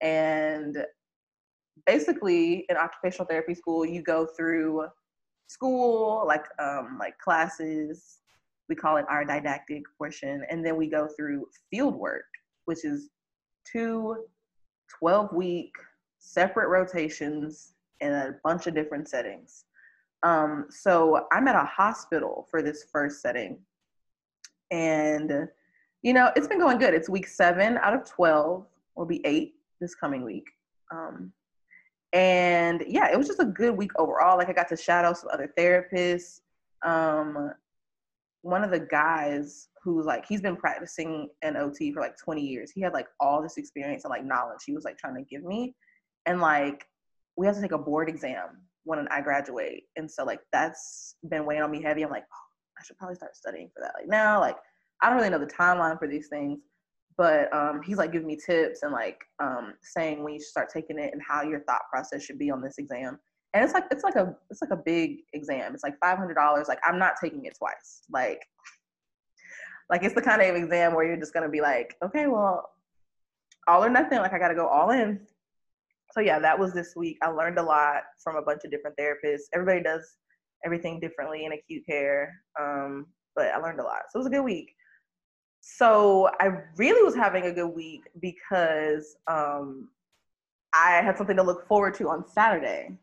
[0.00, 0.84] and
[1.86, 4.86] basically in occupational therapy school you go through
[5.48, 8.20] school like um, like classes
[8.68, 12.24] we call it our didactic portion and then we go through field work
[12.64, 13.10] which is
[13.70, 14.16] two
[14.98, 15.72] 12 week
[16.18, 19.64] separate rotations in a bunch of different settings
[20.22, 23.58] um, so i'm at a hospital for this first setting
[24.70, 25.48] and
[26.02, 29.54] you know it's been going good it's week seven out of 12 will be eight
[29.80, 30.46] this coming week
[30.90, 31.32] um,
[32.14, 34.38] and yeah, it was just a good week overall.
[34.38, 36.40] Like I got to shadow some other therapists.
[36.84, 37.52] Um,
[38.44, 42.70] one of the guys who's like he's been practicing an OT for like 20 years.
[42.70, 45.42] He had like all this experience and like knowledge he was like trying to give
[45.42, 45.74] me.
[46.26, 46.84] And like
[47.36, 49.84] we have to take a board exam when I graduate.
[49.96, 52.02] And so like that's been weighing on me heavy.
[52.02, 52.46] I'm like, oh,
[52.78, 53.92] I should probably start studying for that.
[53.98, 54.56] Like now, like
[55.02, 56.60] I don't really know the timeline for these things
[57.16, 60.68] but um, he's like giving me tips and like um, saying when you should start
[60.68, 63.18] taking it and how your thought process should be on this exam
[63.54, 65.72] and it's like it's like a it's like a big exam.
[65.74, 68.02] It's like $500 like i'm not taking it twice.
[68.10, 68.42] Like
[69.88, 72.68] like it's the kind of exam where you're just gonna be like okay well
[73.68, 74.18] all or nothing.
[74.18, 75.20] Like i gotta go all in.
[76.12, 77.16] So yeah that was this week.
[77.22, 79.44] I learned a lot from a bunch of different therapists.
[79.54, 80.16] Everybody does
[80.64, 84.02] everything differently in acute care um, but i learned a lot.
[84.10, 84.74] So it was a good week.
[85.60, 89.88] So I really was having a good week because um,
[90.74, 92.98] I had something to look forward to on Saturday.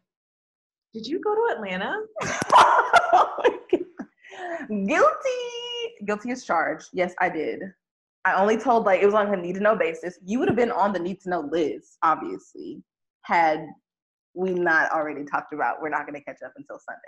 [0.94, 2.02] Did you go to Atlanta?
[4.70, 6.06] Guilty.
[6.06, 6.90] Guilty as charged.
[6.94, 7.62] Yes, I did.
[8.26, 10.20] I only told like it was on a need to know basis.
[10.24, 12.84] You would have been on the need to know list, obviously,
[13.24, 13.66] had
[14.34, 17.02] we not already talked about we're not going to catch up until Sunday.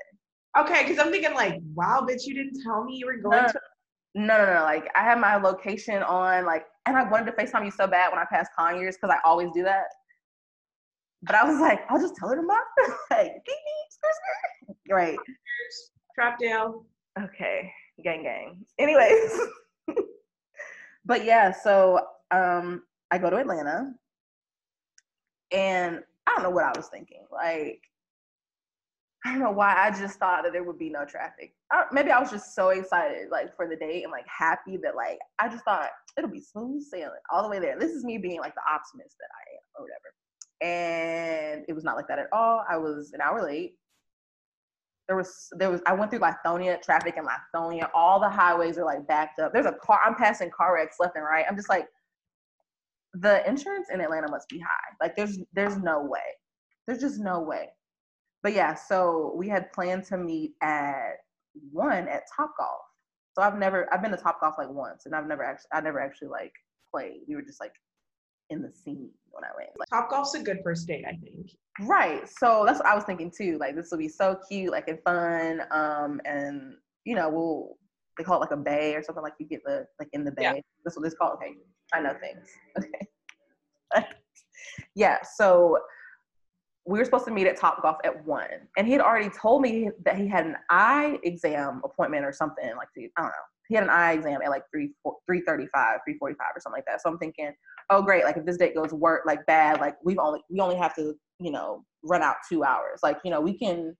[0.57, 3.47] Okay, because I'm thinking like, wow, bitch, you didn't tell me you were going no,
[3.47, 3.59] to
[4.15, 4.63] No, no, no.
[4.63, 8.11] Like I had my location on, like, and I wanted to FaceTime you so bad
[8.11, 9.85] when I passed Conyers because I always do that.
[11.25, 12.59] But I was like, I'll just tell her tomorrow.
[13.11, 14.93] like, beep, beep, skr, skr.
[14.93, 15.17] right.
[16.19, 16.83] Trapdale.
[17.21, 17.71] Okay,
[18.03, 18.65] gang, gang.
[18.77, 19.39] Anyways,
[21.05, 21.99] but yeah, so
[22.31, 23.93] um, I go to Atlanta,
[25.51, 27.25] and I don't know what I was thinking.
[27.31, 27.81] Like,
[29.25, 31.53] I don't know why I just thought that there would be no traffic.
[31.71, 34.95] I, maybe I was just so excited, like for the date and like happy that
[34.95, 37.79] like I just thought it'll be smooth sailing all the way there.
[37.79, 40.13] This is me being like the optimist that I am or whatever.
[40.63, 42.63] And it was not like that at all.
[42.69, 43.75] I was an hour late.
[45.07, 47.89] There was there was I went through Lithonia traffic in Lithonia.
[47.93, 49.53] All the highways are like backed up.
[49.53, 49.99] There's a car.
[50.05, 51.45] I'm passing car wrecks left and right.
[51.49, 51.87] I'm just like,
[53.13, 54.95] the insurance in Atlanta must be high.
[55.01, 56.21] Like there's there's no way.
[56.87, 57.69] There's just no way
[58.43, 61.13] but yeah, so we had planned to meet at
[61.71, 62.81] one at Top Golf.
[63.33, 65.81] So I've never I've been to Top Golf like once, and I've never actually I
[65.81, 66.51] never actually like
[66.93, 67.21] played.
[67.27, 67.71] We were just like
[68.53, 69.69] in the scene when I went.
[69.77, 71.51] Like, Top Golf's a good first date, I think.
[71.81, 72.27] Right.
[72.29, 73.57] So that's what I was thinking too.
[73.59, 75.61] Like this will be so cute, like and fun.
[75.71, 77.77] Um, and you know we'll
[78.17, 80.31] they call it like a bay or something like you get the like in the
[80.31, 80.43] bay.
[80.43, 80.53] Yeah.
[80.85, 81.33] That's what it's called.
[81.35, 81.53] Okay,
[81.93, 82.49] I know things.
[83.95, 84.07] Okay.
[84.95, 85.19] yeah.
[85.35, 85.77] So
[86.85, 89.61] we were supposed to meet at Top Golf at one, and he had already told
[89.61, 93.31] me that he had an eye exam appointment or something like the, I don't know.
[93.69, 94.91] He had an eye exam at like three
[95.27, 97.01] three thirty five, three forty five or something like that.
[97.01, 97.53] So I'm thinking,
[97.89, 100.75] oh great, like if this date goes work like bad, like we've only we only
[100.75, 102.99] have to you know run out two hours.
[103.03, 103.95] Like you know we can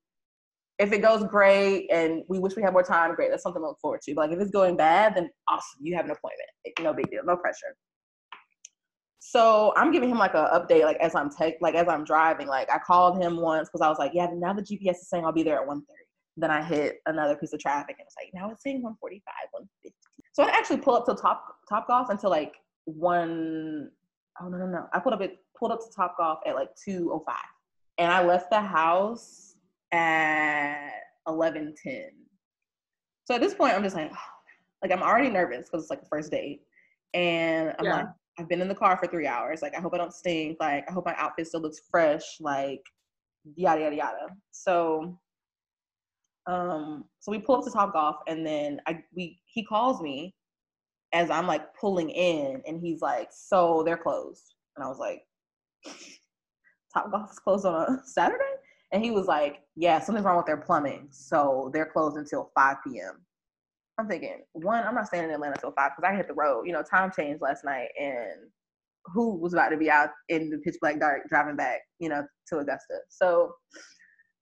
[0.79, 3.29] if it goes great and we wish we had more time, great.
[3.29, 4.13] That's something to look forward to.
[4.15, 6.49] But like if it's going bad, then awesome, you have an appointment.
[6.81, 7.75] No big deal, no pressure.
[9.19, 12.47] So I'm giving him like an update, like as I'm take, like as I'm driving.
[12.47, 15.25] Like I called him once because I was like, yeah, now the GPS is saying
[15.25, 15.79] I'll be there at 1:30.
[16.35, 19.95] Then I hit another piece of traffic and it's like, now it's saying 145, 150.
[20.33, 22.53] So I actually pull up to Top Top Golf until like
[22.85, 23.89] one.
[24.41, 24.87] Oh no no no!
[24.93, 27.21] I pulled up it pulled up to Top Golf at like 2:05,
[27.99, 29.55] and I left the house
[29.91, 30.89] at
[31.27, 32.09] 11:10.
[33.25, 34.17] So at this point, I'm just like, oh,
[34.81, 36.61] like I'm already nervous because it's like the first date,
[37.13, 37.95] and I'm yeah.
[37.97, 38.07] like,
[38.39, 39.61] I've been in the car for three hours.
[39.61, 40.57] Like, I hope I don't stink.
[40.59, 42.23] Like, I hope my outfit still looks fresh.
[42.39, 42.81] Like,
[43.55, 44.27] yada yada yada.
[44.51, 45.19] So,
[46.45, 50.35] um, so we pull up to Top Golf, and then I we he calls me
[51.13, 55.21] as I'm like pulling in, and he's like, "So they're closed," and I was like,
[56.93, 58.43] "Top Golf is closed on a Saturday,"
[58.91, 62.77] and he was like, "Yeah, something's wrong with their plumbing, so they're closed until 5
[62.85, 63.25] p.m."
[63.99, 66.63] I'm thinking, one, I'm not staying in Atlanta till five because I hit the road.
[66.65, 68.49] You know, time changed last night, and
[69.05, 72.25] who was about to be out in the pitch black dark driving back, you know,
[72.47, 72.99] to Augusta.
[73.09, 73.53] So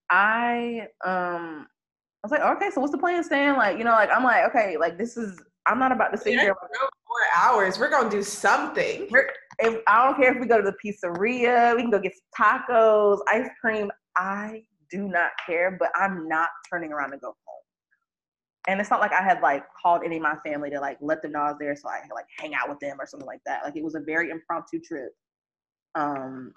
[0.10, 1.68] I um
[2.24, 3.58] I was like, okay, so what's the plan, Stan?
[3.58, 6.40] Like, you know, like I'm like, okay, like this is I'm not about to sit
[6.40, 7.80] here four hours.
[7.80, 9.08] We're gonna do something.
[9.60, 13.20] If, I don't care if we go to the pizzeria, we can go get tacos,
[13.28, 13.92] ice cream.
[14.18, 17.62] I do not care, but I'm not turning around to go home
[18.68, 21.22] and it's not like I had like called any of my family to like let
[21.22, 23.26] them know I was there so I could like hang out with them or something
[23.26, 23.64] like that.
[23.64, 25.12] Like it was a very impromptu trip.
[25.96, 26.54] Um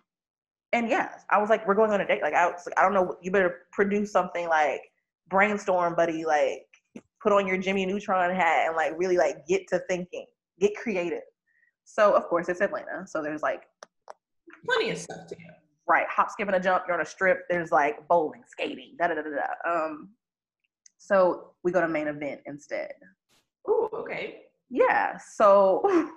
[0.72, 2.20] and yes, I was like, we're going on a date.
[2.20, 4.83] Like I was like, I don't know, you better produce something like
[5.35, 6.64] brainstorm, buddy, like
[7.20, 10.27] put on your Jimmy Neutron hat and like really like get to thinking,
[10.61, 11.23] get creative.
[11.85, 13.05] So of course it's Atlanta.
[13.07, 13.64] So there's like
[14.64, 15.42] plenty of stuff to do.
[15.88, 16.07] Right.
[16.09, 16.85] Hop, skip, and a jump.
[16.87, 17.40] You're on a strip.
[17.51, 19.70] There's like bowling, skating, da da da da.
[19.70, 20.11] Um,
[20.99, 22.92] so we go to main event instead.
[23.66, 24.42] Oh, okay.
[24.70, 25.18] Yeah.
[25.18, 26.11] So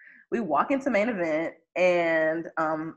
[0.30, 2.96] we walk into main event and um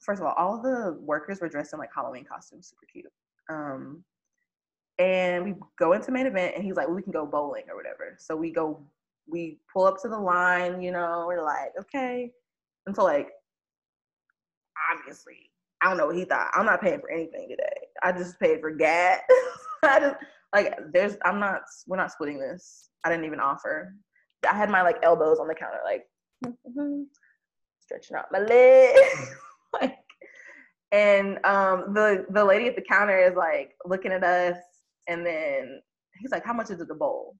[0.00, 3.12] first of all, all the workers were dressed in like Halloween costumes, super cute.
[3.48, 4.04] Um
[4.98, 7.76] and we go into main event and he's like, well, we can go bowling or
[7.76, 8.16] whatever.
[8.18, 8.80] So we go
[9.28, 12.30] we pull up to the line, you know, we're like, okay.
[12.86, 13.30] Until like
[14.92, 15.50] obviously,
[15.82, 16.50] I don't know what he thought.
[16.54, 17.88] I'm not paying for anything today.
[18.02, 19.20] I just paid for gas.
[19.82, 20.16] I just
[20.54, 22.88] like there's I'm not we're not splitting this.
[23.04, 23.94] I didn't even offer.
[24.48, 26.04] I had my like elbows on the counter, like
[27.80, 29.30] stretching out my legs.
[29.80, 29.98] like
[30.92, 34.56] and um the the lady at the counter is like looking at us
[35.08, 35.80] and then
[36.18, 37.36] he's like, How much is it the bowl?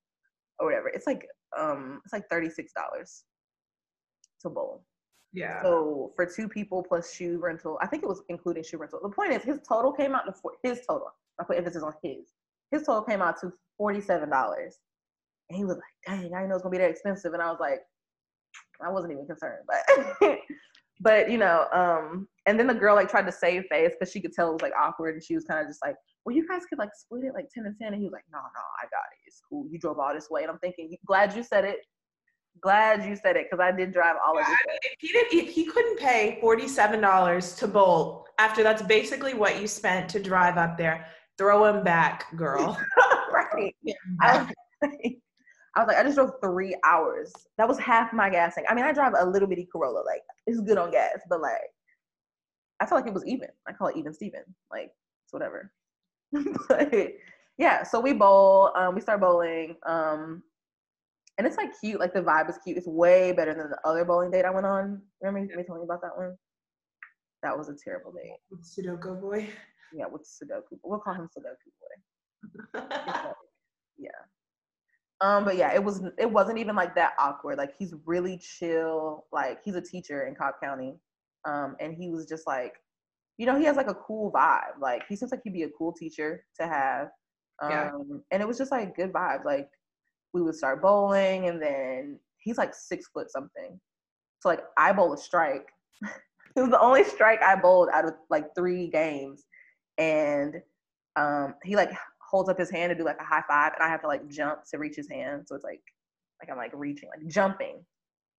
[0.59, 0.88] Or whatever.
[0.88, 1.26] It's like
[1.59, 3.24] um it's like thirty six dollars
[4.42, 4.85] to bowl.
[5.33, 5.62] Yeah.
[5.62, 9.00] So for two people plus shoe rental, I think it was including shoe rental.
[9.02, 11.09] The point is, his total came out to four, his total.
[11.38, 12.33] I put emphasis on his
[12.70, 14.22] his total came out to $47.
[15.48, 17.33] And he was like, dang, I didn't know it was gonna be that expensive.
[17.33, 17.81] And I was like,
[18.85, 20.38] I wasn't even concerned, but
[21.00, 24.21] but you know, um, And then the girl like tried to save face because she
[24.21, 26.47] could tell it was like awkward, and she was kind of just like, "Well, you
[26.47, 28.63] guys could like split it like ten and ten." And he was like, "No, no,
[28.81, 29.19] I got it.
[29.27, 29.67] It's cool.
[29.69, 31.79] You drove all this way." And I'm thinking, glad you said it.
[32.63, 34.59] Glad you said it because I did drive all of Yeah, this.
[34.65, 38.83] I mean, if he did, if he couldn't pay forty-seven dollars to Bolt after that's
[38.83, 41.07] basically what you spent to drive up there,
[41.39, 42.79] throw him back, girl.
[43.33, 43.75] right.
[44.23, 44.47] I was,
[44.83, 44.93] like,
[45.77, 47.33] I was like, I just drove three hours.
[47.59, 48.67] That was half my gas tank.
[48.71, 50.03] I mean, I drive a little bitty Corolla.
[50.07, 51.61] Like, it's good on gas, but like,
[52.81, 53.49] I feel like it was even.
[53.67, 54.43] I call it even Steven.
[54.71, 54.91] Like,
[55.25, 55.73] it's whatever.
[56.69, 56.93] but
[57.59, 58.73] yeah, so we bowl.
[58.77, 59.77] Um, we start bowling.
[59.87, 60.43] Um,
[61.39, 62.01] and it's like cute.
[62.01, 62.77] Like the vibe is cute.
[62.77, 65.03] It's way better than the other bowling date I went on.
[65.21, 66.37] Remember me telling you about that one?
[67.43, 68.37] That was a terrible date.
[68.51, 69.49] With Sudoku boy.
[69.95, 70.79] Yeah, with Sudoku.
[70.83, 71.71] We'll call him Sudoku
[72.75, 72.81] boy.
[73.99, 74.11] Yeah.
[75.23, 77.57] Um, but yeah, it was it wasn't even like that awkward.
[77.57, 79.25] Like he's really chill.
[79.33, 80.97] Like he's a teacher in Cobb County.
[81.47, 82.75] Um, and he was just like,
[83.39, 84.81] you know, he has like a cool vibe.
[84.81, 87.09] Like he seems like he'd be a cool teacher to have.
[87.63, 87.91] Um, Yeah.
[88.33, 89.45] and it was just like good vibes.
[89.45, 89.69] Like
[90.35, 93.81] we would start bowling and then he's like six foot something.
[94.41, 95.69] So like I bowl a strike.
[96.57, 99.45] it was the only strike I bowled out of like three games.
[99.99, 100.57] And
[101.17, 103.89] um he like holds up his hand to do like a high five and I
[103.89, 105.45] have to like jump to reach his hand.
[105.47, 105.83] So it's like
[106.41, 107.85] like I'm like reaching, like jumping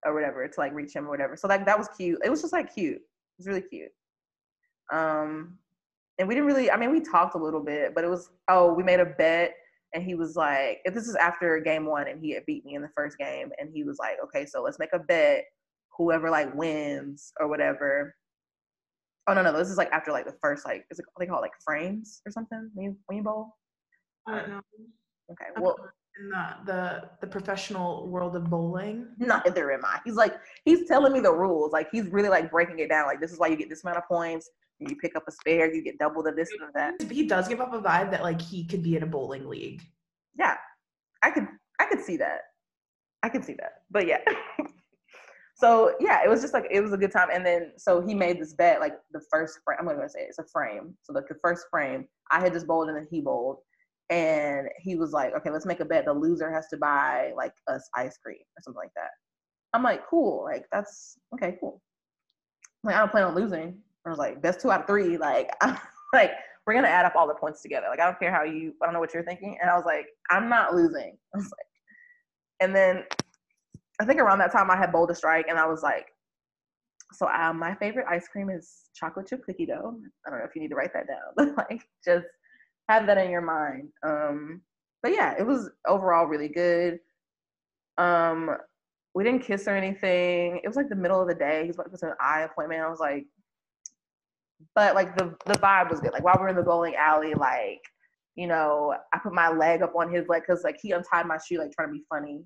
[0.05, 1.35] or whatever to like reach him or whatever.
[1.35, 2.19] So like that was cute.
[2.23, 2.97] It was just like cute.
[2.97, 3.91] It was really cute.
[4.91, 5.57] Um
[6.19, 8.73] and we didn't really I mean we talked a little bit, but it was oh,
[8.73, 9.53] we made a bet
[9.93, 12.75] and he was like, if this is after game one and he had beat me
[12.75, 15.45] in the first game, and he was like, okay, so let's make a bet.
[15.97, 18.13] Whoever like wins or whatever.
[19.27, 21.25] Oh no, no, this is like after like the first like is it what they
[21.25, 23.55] call it like frames or something when you when you bowl?
[24.27, 24.61] I don't know.
[25.31, 25.75] Okay, well
[26.19, 26.29] In
[26.65, 29.07] the, the professional world of bowling.
[29.17, 29.99] neither am I.
[30.03, 31.71] He's like he's telling me the rules.
[31.71, 33.05] Like he's really like breaking it down.
[33.05, 34.49] Like this is why you get this amount of points.
[34.79, 37.11] And you pick up a spare, you get double the this and that.
[37.11, 39.81] He does give up a vibe that like he could be in a bowling league.
[40.37, 40.55] Yeah,
[41.23, 41.47] I could
[41.79, 42.41] I could see that.
[43.23, 43.81] I could see that.
[43.89, 44.19] But yeah.
[45.55, 47.29] so yeah, it was just like it was a good time.
[47.31, 49.77] And then so he made this bet like the first frame.
[49.79, 50.95] I'm not gonna say it, it's a frame.
[51.03, 53.57] So like the first frame, I had just bowled and then he bowled.
[54.09, 56.05] And he was like, okay, let's make a bet.
[56.05, 59.09] The loser has to buy like us ice cream or something like that.
[59.73, 60.43] I'm like, cool.
[60.43, 61.81] Like that's okay, cool.
[62.83, 63.79] Like I don't plan on losing.
[64.05, 65.17] I was like, best two out of three.
[65.17, 65.77] Like, I'm
[66.13, 66.31] like
[66.65, 67.87] we're gonna add up all the points together.
[67.89, 68.73] Like I don't care how you.
[68.81, 69.57] I don't know what you're thinking.
[69.61, 71.17] And I was like, I'm not losing.
[71.35, 71.67] I was like,
[72.59, 73.03] and then
[73.99, 76.07] I think around that time I had a strike, and I was like,
[77.13, 79.97] so um, my favorite ice cream is chocolate chip cookie dough.
[80.25, 82.25] I don't know if you need to write that down, but like just
[82.89, 83.89] have that in your mind.
[84.03, 84.61] Um,
[85.03, 86.99] but yeah, it was overall really good.
[87.97, 88.55] Um,
[89.13, 90.61] we didn't kiss or anything.
[90.63, 91.65] It was like the middle of the day.
[91.65, 92.81] He's about to an eye appointment.
[92.81, 93.25] I was like,
[94.75, 96.13] but like the the vibe was good.
[96.13, 97.81] Like while we were in the bowling alley, like
[98.35, 101.37] you know, I put my leg up on his leg because like he untied my
[101.37, 102.43] shoe, like trying to be funny,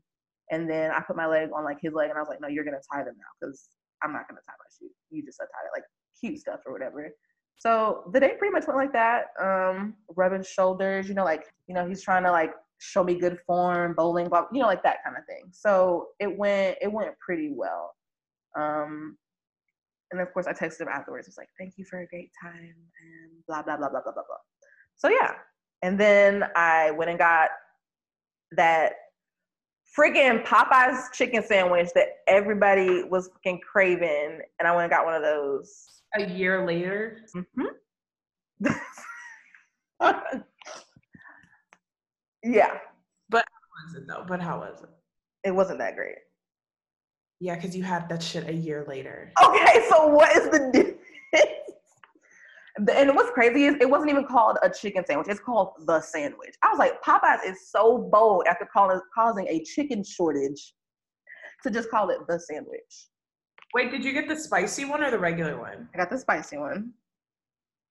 [0.50, 2.48] and then I put my leg on like his leg, and I was like, no,
[2.48, 3.68] you're gonna tie them now because
[4.04, 4.92] I'm not gonna tie my shoe.
[5.10, 5.84] You just untie it, like
[6.20, 7.12] cute stuff or whatever.
[7.58, 9.26] So the day pretty much went like that.
[9.40, 13.38] Um, rubbing shoulders, you know, like you know, he's trying to like show me good
[13.46, 15.44] form, bowling, blah, you know, like that kind of thing.
[15.52, 17.96] So it went it went pretty well.
[18.58, 19.18] Um,
[20.12, 21.28] and of course, I texted him afterwards.
[21.28, 24.24] It's like, thank you for a great time and blah, blah, blah, blah, blah, blah,
[24.28, 24.38] blah.
[24.98, 25.34] So yeah.
[25.84, 27.50] And then I went and got
[28.52, 28.94] that
[29.98, 34.40] freaking Popeyes chicken sandwich that everybody was fucking craving.
[34.60, 36.01] And I went and got one of those.
[36.18, 37.66] A year later, hmm
[42.44, 42.78] yeah,
[43.32, 44.26] was it though?
[44.28, 44.90] But how was it?
[45.44, 46.18] it wasn't that great.
[47.40, 49.32] Yeah, because you had that shit a year later.
[49.44, 50.98] Okay, so what is the difference?
[52.78, 55.28] And what's crazy is it wasn't even called a chicken sandwich.
[55.30, 56.56] It's called the sandwich.
[56.64, 60.74] I was like, Popeyes is so bold after calling, causing a chicken shortage
[61.64, 63.10] to just call it the sandwich.
[63.74, 65.88] Wait, did you get the spicy one or the regular one?
[65.94, 66.92] I got the spicy one.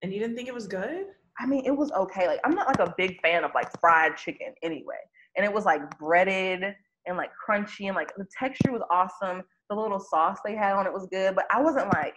[0.03, 1.07] And you didn't think it was good?
[1.39, 2.26] I mean, it was okay.
[2.26, 4.99] Like, I'm not like a big fan of like fried chicken anyway.
[5.37, 6.74] And it was like breaded
[7.07, 9.43] and like crunchy and like the texture was awesome.
[9.70, 12.14] The little sauce they had on it was good, but I wasn't like,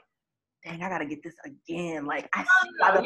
[0.66, 2.06] dang, I gotta get this again.
[2.06, 3.06] Like, I see a lot of-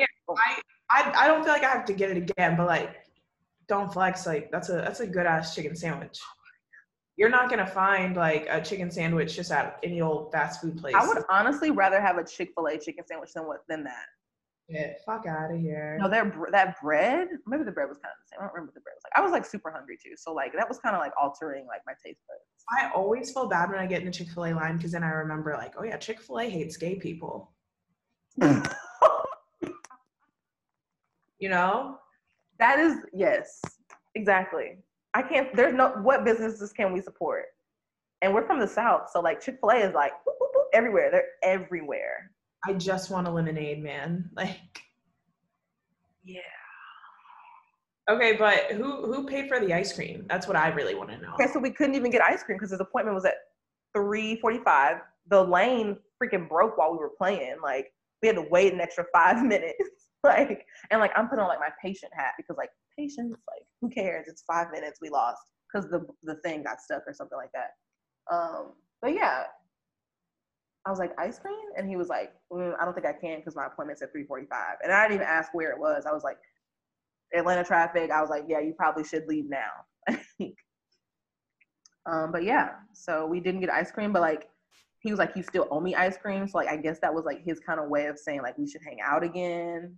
[0.90, 2.96] I, I don't feel like I have to get it again, but like,
[3.68, 4.26] don't flex.
[4.26, 6.20] Like, that's a that's a good ass chicken sandwich.
[7.18, 10.94] You're not gonna find like a chicken sandwich just at any old fast food place.
[10.96, 14.06] I would honestly rather have a Chick Fil A chicken sandwich than what than that.
[14.70, 15.98] Get fuck out of here.
[16.00, 17.30] No, br- that bread.
[17.48, 18.40] Maybe the bread was kind of the same.
[18.40, 19.14] I don't remember what the bread was like.
[19.18, 21.82] I was like super hungry too, so like that was kind of like altering like
[21.88, 22.42] my taste buds.
[22.70, 25.04] I always feel bad when I get in the Chick Fil A line because then
[25.04, 27.54] I remember like, oh yeah, Chick Fil A hates gay people.
[31.40, 31.98] you know?
[32.60, 33.62] That is yes,
[34.16, 34.80] exactly.
[35.18, 35.54] I can't.
[35.56, 37.46] There's no what businesses can we support,
[38.22, 40.66] and we're from the south, so like Chick Fil A is like boop, boop, boop,
[40.74, 41.10] everywhere.
[41.10, 42.30] They're everywhere.
[42.64, 44.30] I just want a lemonade, man.
[44.36, 44.84] Like,
[46.24, 46.42] Yeah.
[48.12, 50.24] okay, but who who paid for the ice cream?
[50.30, 51.34] That's what I really want to know.
[51.34, 53.38] Okay, so we couldn't even get ice cream because his appointment was at
[53.96, 54.98] three forty-five.
[55.30, 57.56] The lane freaking broke while we were playing.
[57.64, 57.92] Like
[58.22, 59.97] we had to wait an extra five minutes.
[60.24, 63.90] like and like I'm putting on like my patient hat because like patience, like who
[63.90, 64.28] cares?
[64.28, 65.00] It's five minutes.
[65.02, 65.42] We lost
[65.72, 67.72] because the the thing got stuck or something like that.
[68.34, 69.44] Um, but yeah,
[70.86, 73.40] I was like ice cream, and he was like, mm, I don't think I can
[73.40, 76.06] because my appointment's at three forty-five, and I didn't even ask where it was.
[76.08, 76.38] I was like,
[77.36, 78.12] Atlanta traffic.
[78.12, 80.16] I was like, yeah, you probably should leave now.
[82.06, 84.48] um, but yeah, so we didn't get ice cream, but like
[85.02, 86.48] he was like, you still owe me ice cream.
[86.48, 88.70] So like, I guess that was like his kind of way of saying like we
[88.70, 89.98] should hang out again.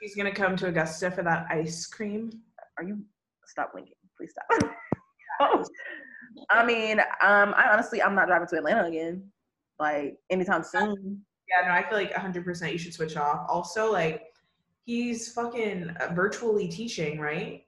[0.00, 2.30] He's gonna come to Augusta for that ice cream.
[2.78, 3.04] Are you?
[3.46, 4.72] Stop blinking, please stop.
[6.50, 9.24] I mean, um, I honestly, I'm not driving to Atlanta again,
[9.78, 11.20] like anytime soon.
[11.48, 13.46] Yeah, no, I feel like 100% you should switch off.
[13.48, 14.22] Also, like,
[14.84, 17.64] he's fucking uh, virtually teaching, right?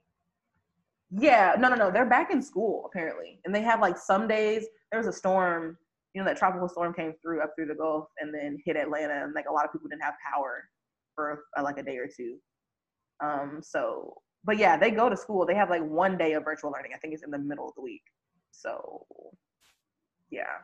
[1.11, 1.91] Yeah, no, no, no.
[1.91, 4.64] They're back in school apparently, and they have like some days.
[4.91, 5.76] There was a storm,
[6.14, 9.24] you know, that tropical storm came through up through the Gulf and then hit Atlanta,
[9.24, 10.64] and like a lot of people didn't have power
[11.15, 12.39] for uh, like a day or two.
[13.23, 15.47] Um, so, but yeah, they go to school.
[15.47, 16.93] They have like one day of virtual learning.
[16.95, 18.03] I think it's in the middle of the week.
[18.51, 19.07] So,
[20.31, 20.59] yeah.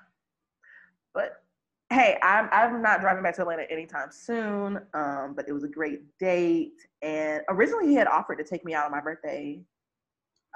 [1.14, 1.42] But
[1.90, 4.80] hey, I'm I'm not driving back to Atlanta anytime soon.
[4.94, 8.74] Um, but it was a great date, and originally he had offered to take me
[8.74, 9.60] out on my birthday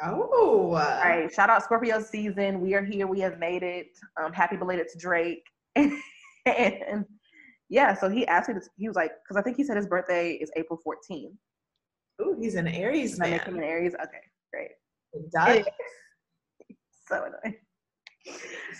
[0.00, 0.70] Oh.
[0.70, 2.60] all right, shout out Scorpio season.
[2.60, 3.06] We are here.
[3.06, 3.98] We have made it.
[4.20, 5.44] Um, happy belated to Drake.
[5.76, 7.04] and
[7.72, 8.54] yeah, so he asked me.
[8.56, 11.32] To, he was like, because I think he said his birthday is April 14th.
[12.20, 13.94] Ooh, he's an Aries that make him an Aries?
[13.94, 14.20] Okay,
[14.52, 14.72] great.
[15.14, 15.64] It does.
[17.08, 17.58] So annoying.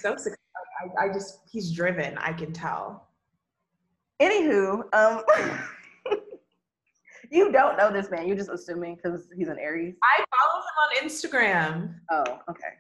[0.01, 2.17] so I, I just he's driven.
[2.19, 3.09] I can tell.
[4.23, 5.23] Anywho, um,
[7.31, 8.27] you don't know this man.
[8.27, 9.97] You're just assuming because he's an Aries.
[10.03, 11.95] I follow him on Instagram.
[12.11, 12.75] Oh, okay.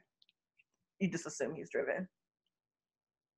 [1.00, 2.08] You just assume he's driven.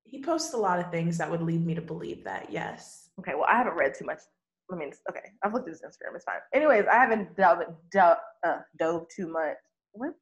[0.05, 2.51] He posts a lot of things that would lead me to believe that.
[2.51, 3.11] Yes.
[3.19, 4.19] Okay, well, I haven't read too much.
[4.73, 6.15] I mean, okay, I've looked at his Instagram.
[6.15, 6.37] It's fine.
[6.55, 7.59] Anyways, I haven't dove,
[7.93, 9.57] dove, uh, dove too much.
[9.93, 10.15] What?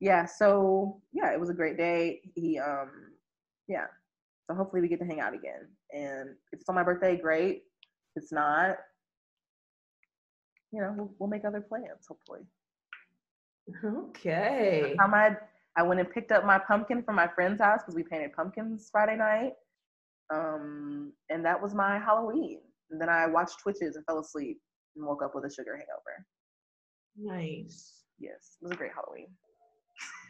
[0.00, 0.26] Yeah.
[0.26, 2.20] So yeah, it was a great day.
[2.34, 2.90] He, um,
[3.68, 3.86] yeah.
[4.46, 5.68] So hopefully we get to hang out again.
[5.92, 7.62] And if it's on my birthday, great.
[8.14, 8.76] If it's not,
[10.72, 12.06] you know, we'll, we'll make other plans.
[12.08, 12.40] Hopefully.
[13.84, 14.96] Okay.
[15.02, 15.36] Um, I
[15.76, 18.88] I went and picked up my pumpkin from my friend's house because we painted pumpkins
[18.92, 19.52] Friday night.
[20.32, 22.60] Um, and that was my Halloween.
[22.90, 24.58] And then I watched Twitches and fell asleep
[24.96, 26.26] and woke up with a sugar hangover.
[27.16, 28.02] Nice.
[28.18, 29.28] Yes, it was a great Halloween.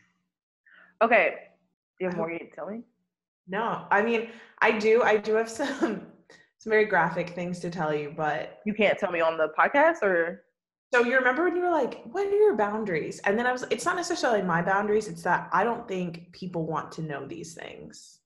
[1.02, 1.34] okay,
[1.98, 2.82] do you have more you need to tell me?
[3.48, 4.28] No, I mean
[4.60, 5.02] I do.
[5.02, 6.06] I do have some
[6.58, 10.02] some very graphic things to tell you, but You can't tell me on the podcast,
[10.02, 10.44] or
[10.92, 13.64] So you remember when you were like, "What are your boundaries?" And then I was,
[13.70, 15.08] it's not necessarily my boundaries.
[15.08, 18.20] It's that I don't think people want to know these things.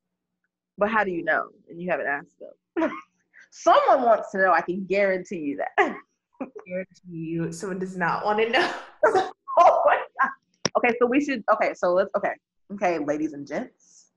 [0.79, 1.49] but how do you know?
[1.71, 2.91] And you haven't asked them.
[3.51, 4.53] Someone wants to know.
[4.53, 5.97] I can guarantee you that.
[6.67, 8.73] Guarantee you, someone does not want to know.
[9.59, 10.31] oh my god.
[10.77, 11.43] Okay, so we should.
[11.51, 12.11] Okay, so let's.
[12.15, 12.33] Okay,
[12.75, 14.09] okay, ladies and gents,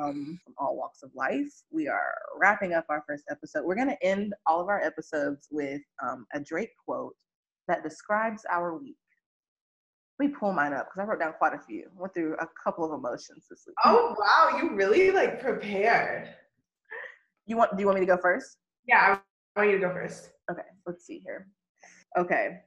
[0.00, 3.64] um, from all walks of life, we are wrapping up our first episode.
[3.64, 7.14] We're gonna end all of our episodes with um, a Drake quote
[7.68, 8.96] that describes our week.
[10.18, 11.88] Let me pull mine up because I wrote down quite a few.
[11.96, 13.74] Went through a couple of emotions this week.
[13.84, 16.28] Oh wow, you really like prepared.
[17.46, 17.76] You want?
[17.76, 18.58] Do you want me to go first?
[18.86, 19.18] Yeah,
[19.56, 20.30] I want you to go first.
[20.50, 21.48] Okay, let's see here.
[22.16, 22.60] Okay,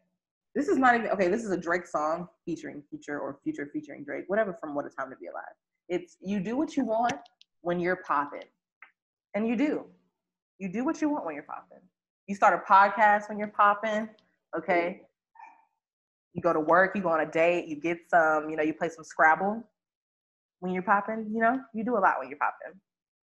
[0.55, 1.29] this is not even okay.
[1.29, 4.53] This is a Drake song featuring Future or Future featuring Drake, whatever.
[4.59, 5.43] From What a Time to Be Alive.
[5.87, 7.13] It's you do what you want
[7.61, 8.43] when you're popping,
[9.35, 9.85] and you do.
[10.59, 11.79] You do what you want when you're popping.
[12.27, 14.09] You start a podcast when you're popping.
[14.57, 15.01] Okay.
[16.33, 16.95] You go to work.
[16.95, 17.67] You go on a date.
[17.67, 18.49] You get some.
[18.49, 18.63] You know.
[18.63, 19.63] You play some Scrabble
[20.59, 21.29] when you're popping.
[21.33, 21.59] You know.
[21.73, 22.79] You do a lot when you're popping.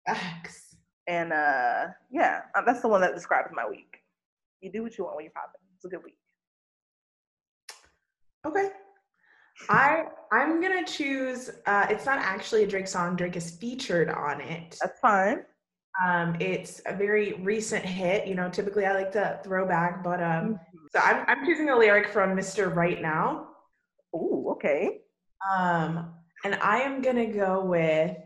[0.07, 0.75] Facts.
[1.07, 3.97] And uh, yeah, uh, that's the one that describes my week.
[4.61, 5.59] You do what you want when you're popping.
[5.75, 6.15] It's a good week.
[8.45, 8.69] Okay.
[9.69, 11.49] I I'm gonna choose.
[11.65, 13.15] Uh, it's not actually a Drake song.
[13.15, 14.77] Drake is featured on it.
[14.81, 15.43] That's fine.
[16.03, 18.27] Um, it's a very recent hit.
[18.27, 20.59] You know, typically I like to throw back, but um,
[20.91, 22.73] so I'm I'm choosing a lyric from Mr.
[22.73, 23.49] Right Now.
[24.15, 25.01] Ooh, okay.
[25.51, 26.13] Um,
[26.43, 28.17] and I am gonna go with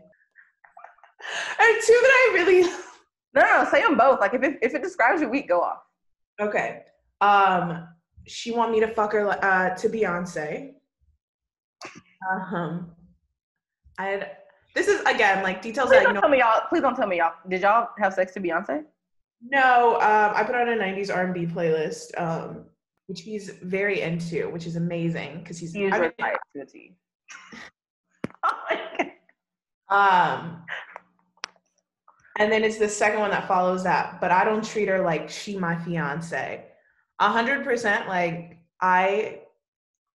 [1.60, 2.70] and two that I really
[3.34, 4.20] No, no, no, say them both.
[4.20, 5.78] Like if it, if it describes your week, go off.
[6.40, 6.82] Okay.
[7.20, 7.88] Um,
[8.26, 10.72] she want me to fuck her uh, to Beyonce.
[12.30, 12.92] Um,
[13.98, 14.30] I had
[14.78, 16.20] this is again like details Please that you know.
[16.20, 16.62] tell me y'all.
[16.68, 17.32] Please don't tell me y'all.
[17.48, 18.84] Did y'all have sex to Beyonce?
[19.42, 22.64] No, um, I put on a '90s R&B playlist, um,
[23.06, 25.72] which he's very into, which is amazing because he's.
[25.72, 26.96] He is I mean, to a T.
[28.44, 29.10] Oh my god.
[29.90, 30.62] Um,
[32.38, 35.28] and then it's the second one that follows that, but I don't treat her like
[35.28, 36.64] she my fiance.
[37.18, 39.40] A hundred percent, like I,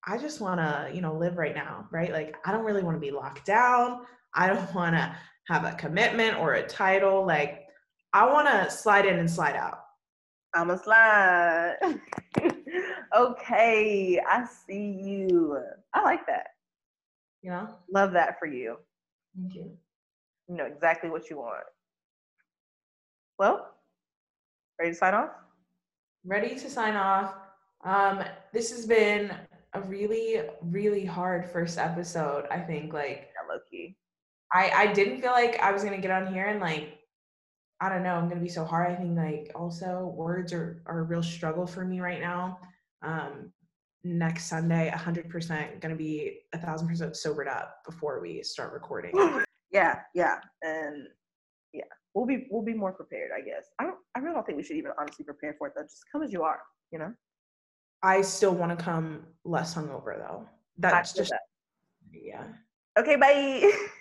[0.06, 2.12] I just want to, you know, live right now, right?
[2.12, 4.02] Like I don't really want to be locked down.
[4.34, 5.16] I don't want to
[5.48, 7.26] have a commitment or a title.
[7.26, 7.68] Like
[8.14, 9.80] I want to slide in and slide out.
[10.54, 11.78] I'm a slide.
[13.16, 15.58] okay, I see you.
[15.94, 16.48] I like that.
[17.42, 17.70] You know.
[17.94, 18.78] Love that for you.
[19.36, 19.72] Thank you.
[20.50, 21.64] You know exactly what you want.
[23.40, 23.72] Well,
[24.78, 25.30] ready to sign off?
[26.26, 27.34] ready to sign off.
[27.84, 28.24] Um,
[28.54, 29.32] this has been
[29.74, 32.46] a really, really hard first episode.
[32.52, 33.96] I think like Yeah, low key.
[34.54, 37.00] I I didn't feel like I was gonna get on here and like
[37.80, 38.92] I don't know I'm gonna be so hard.
[38.92, 42.60] I think like also words are are a real struggle for me right now.
[43.02, 43.52] Um,
[44.04, 49.14] next Sunday, hundred percent gonna be a thousand percent sobered up before we start recording.
[49.74, 51.08] Yeah, yeah, and
[51.72, 53.68] yeah, we'll be we'll be more prepared, I guess.
[53.80, 53.96] I don't.
[54.14, 55.84] I really don't think we should even honestly prepare for it though.
[55.84, 56.60] Just come as you are,
[56.92, 57.14] you know.
[58.04, 60.46] I still want to come less hungover though.
[60.78, 61.40] That's just that.
[62.12, 62.44] yeah.
[63.00, 63.72] Okay, bye.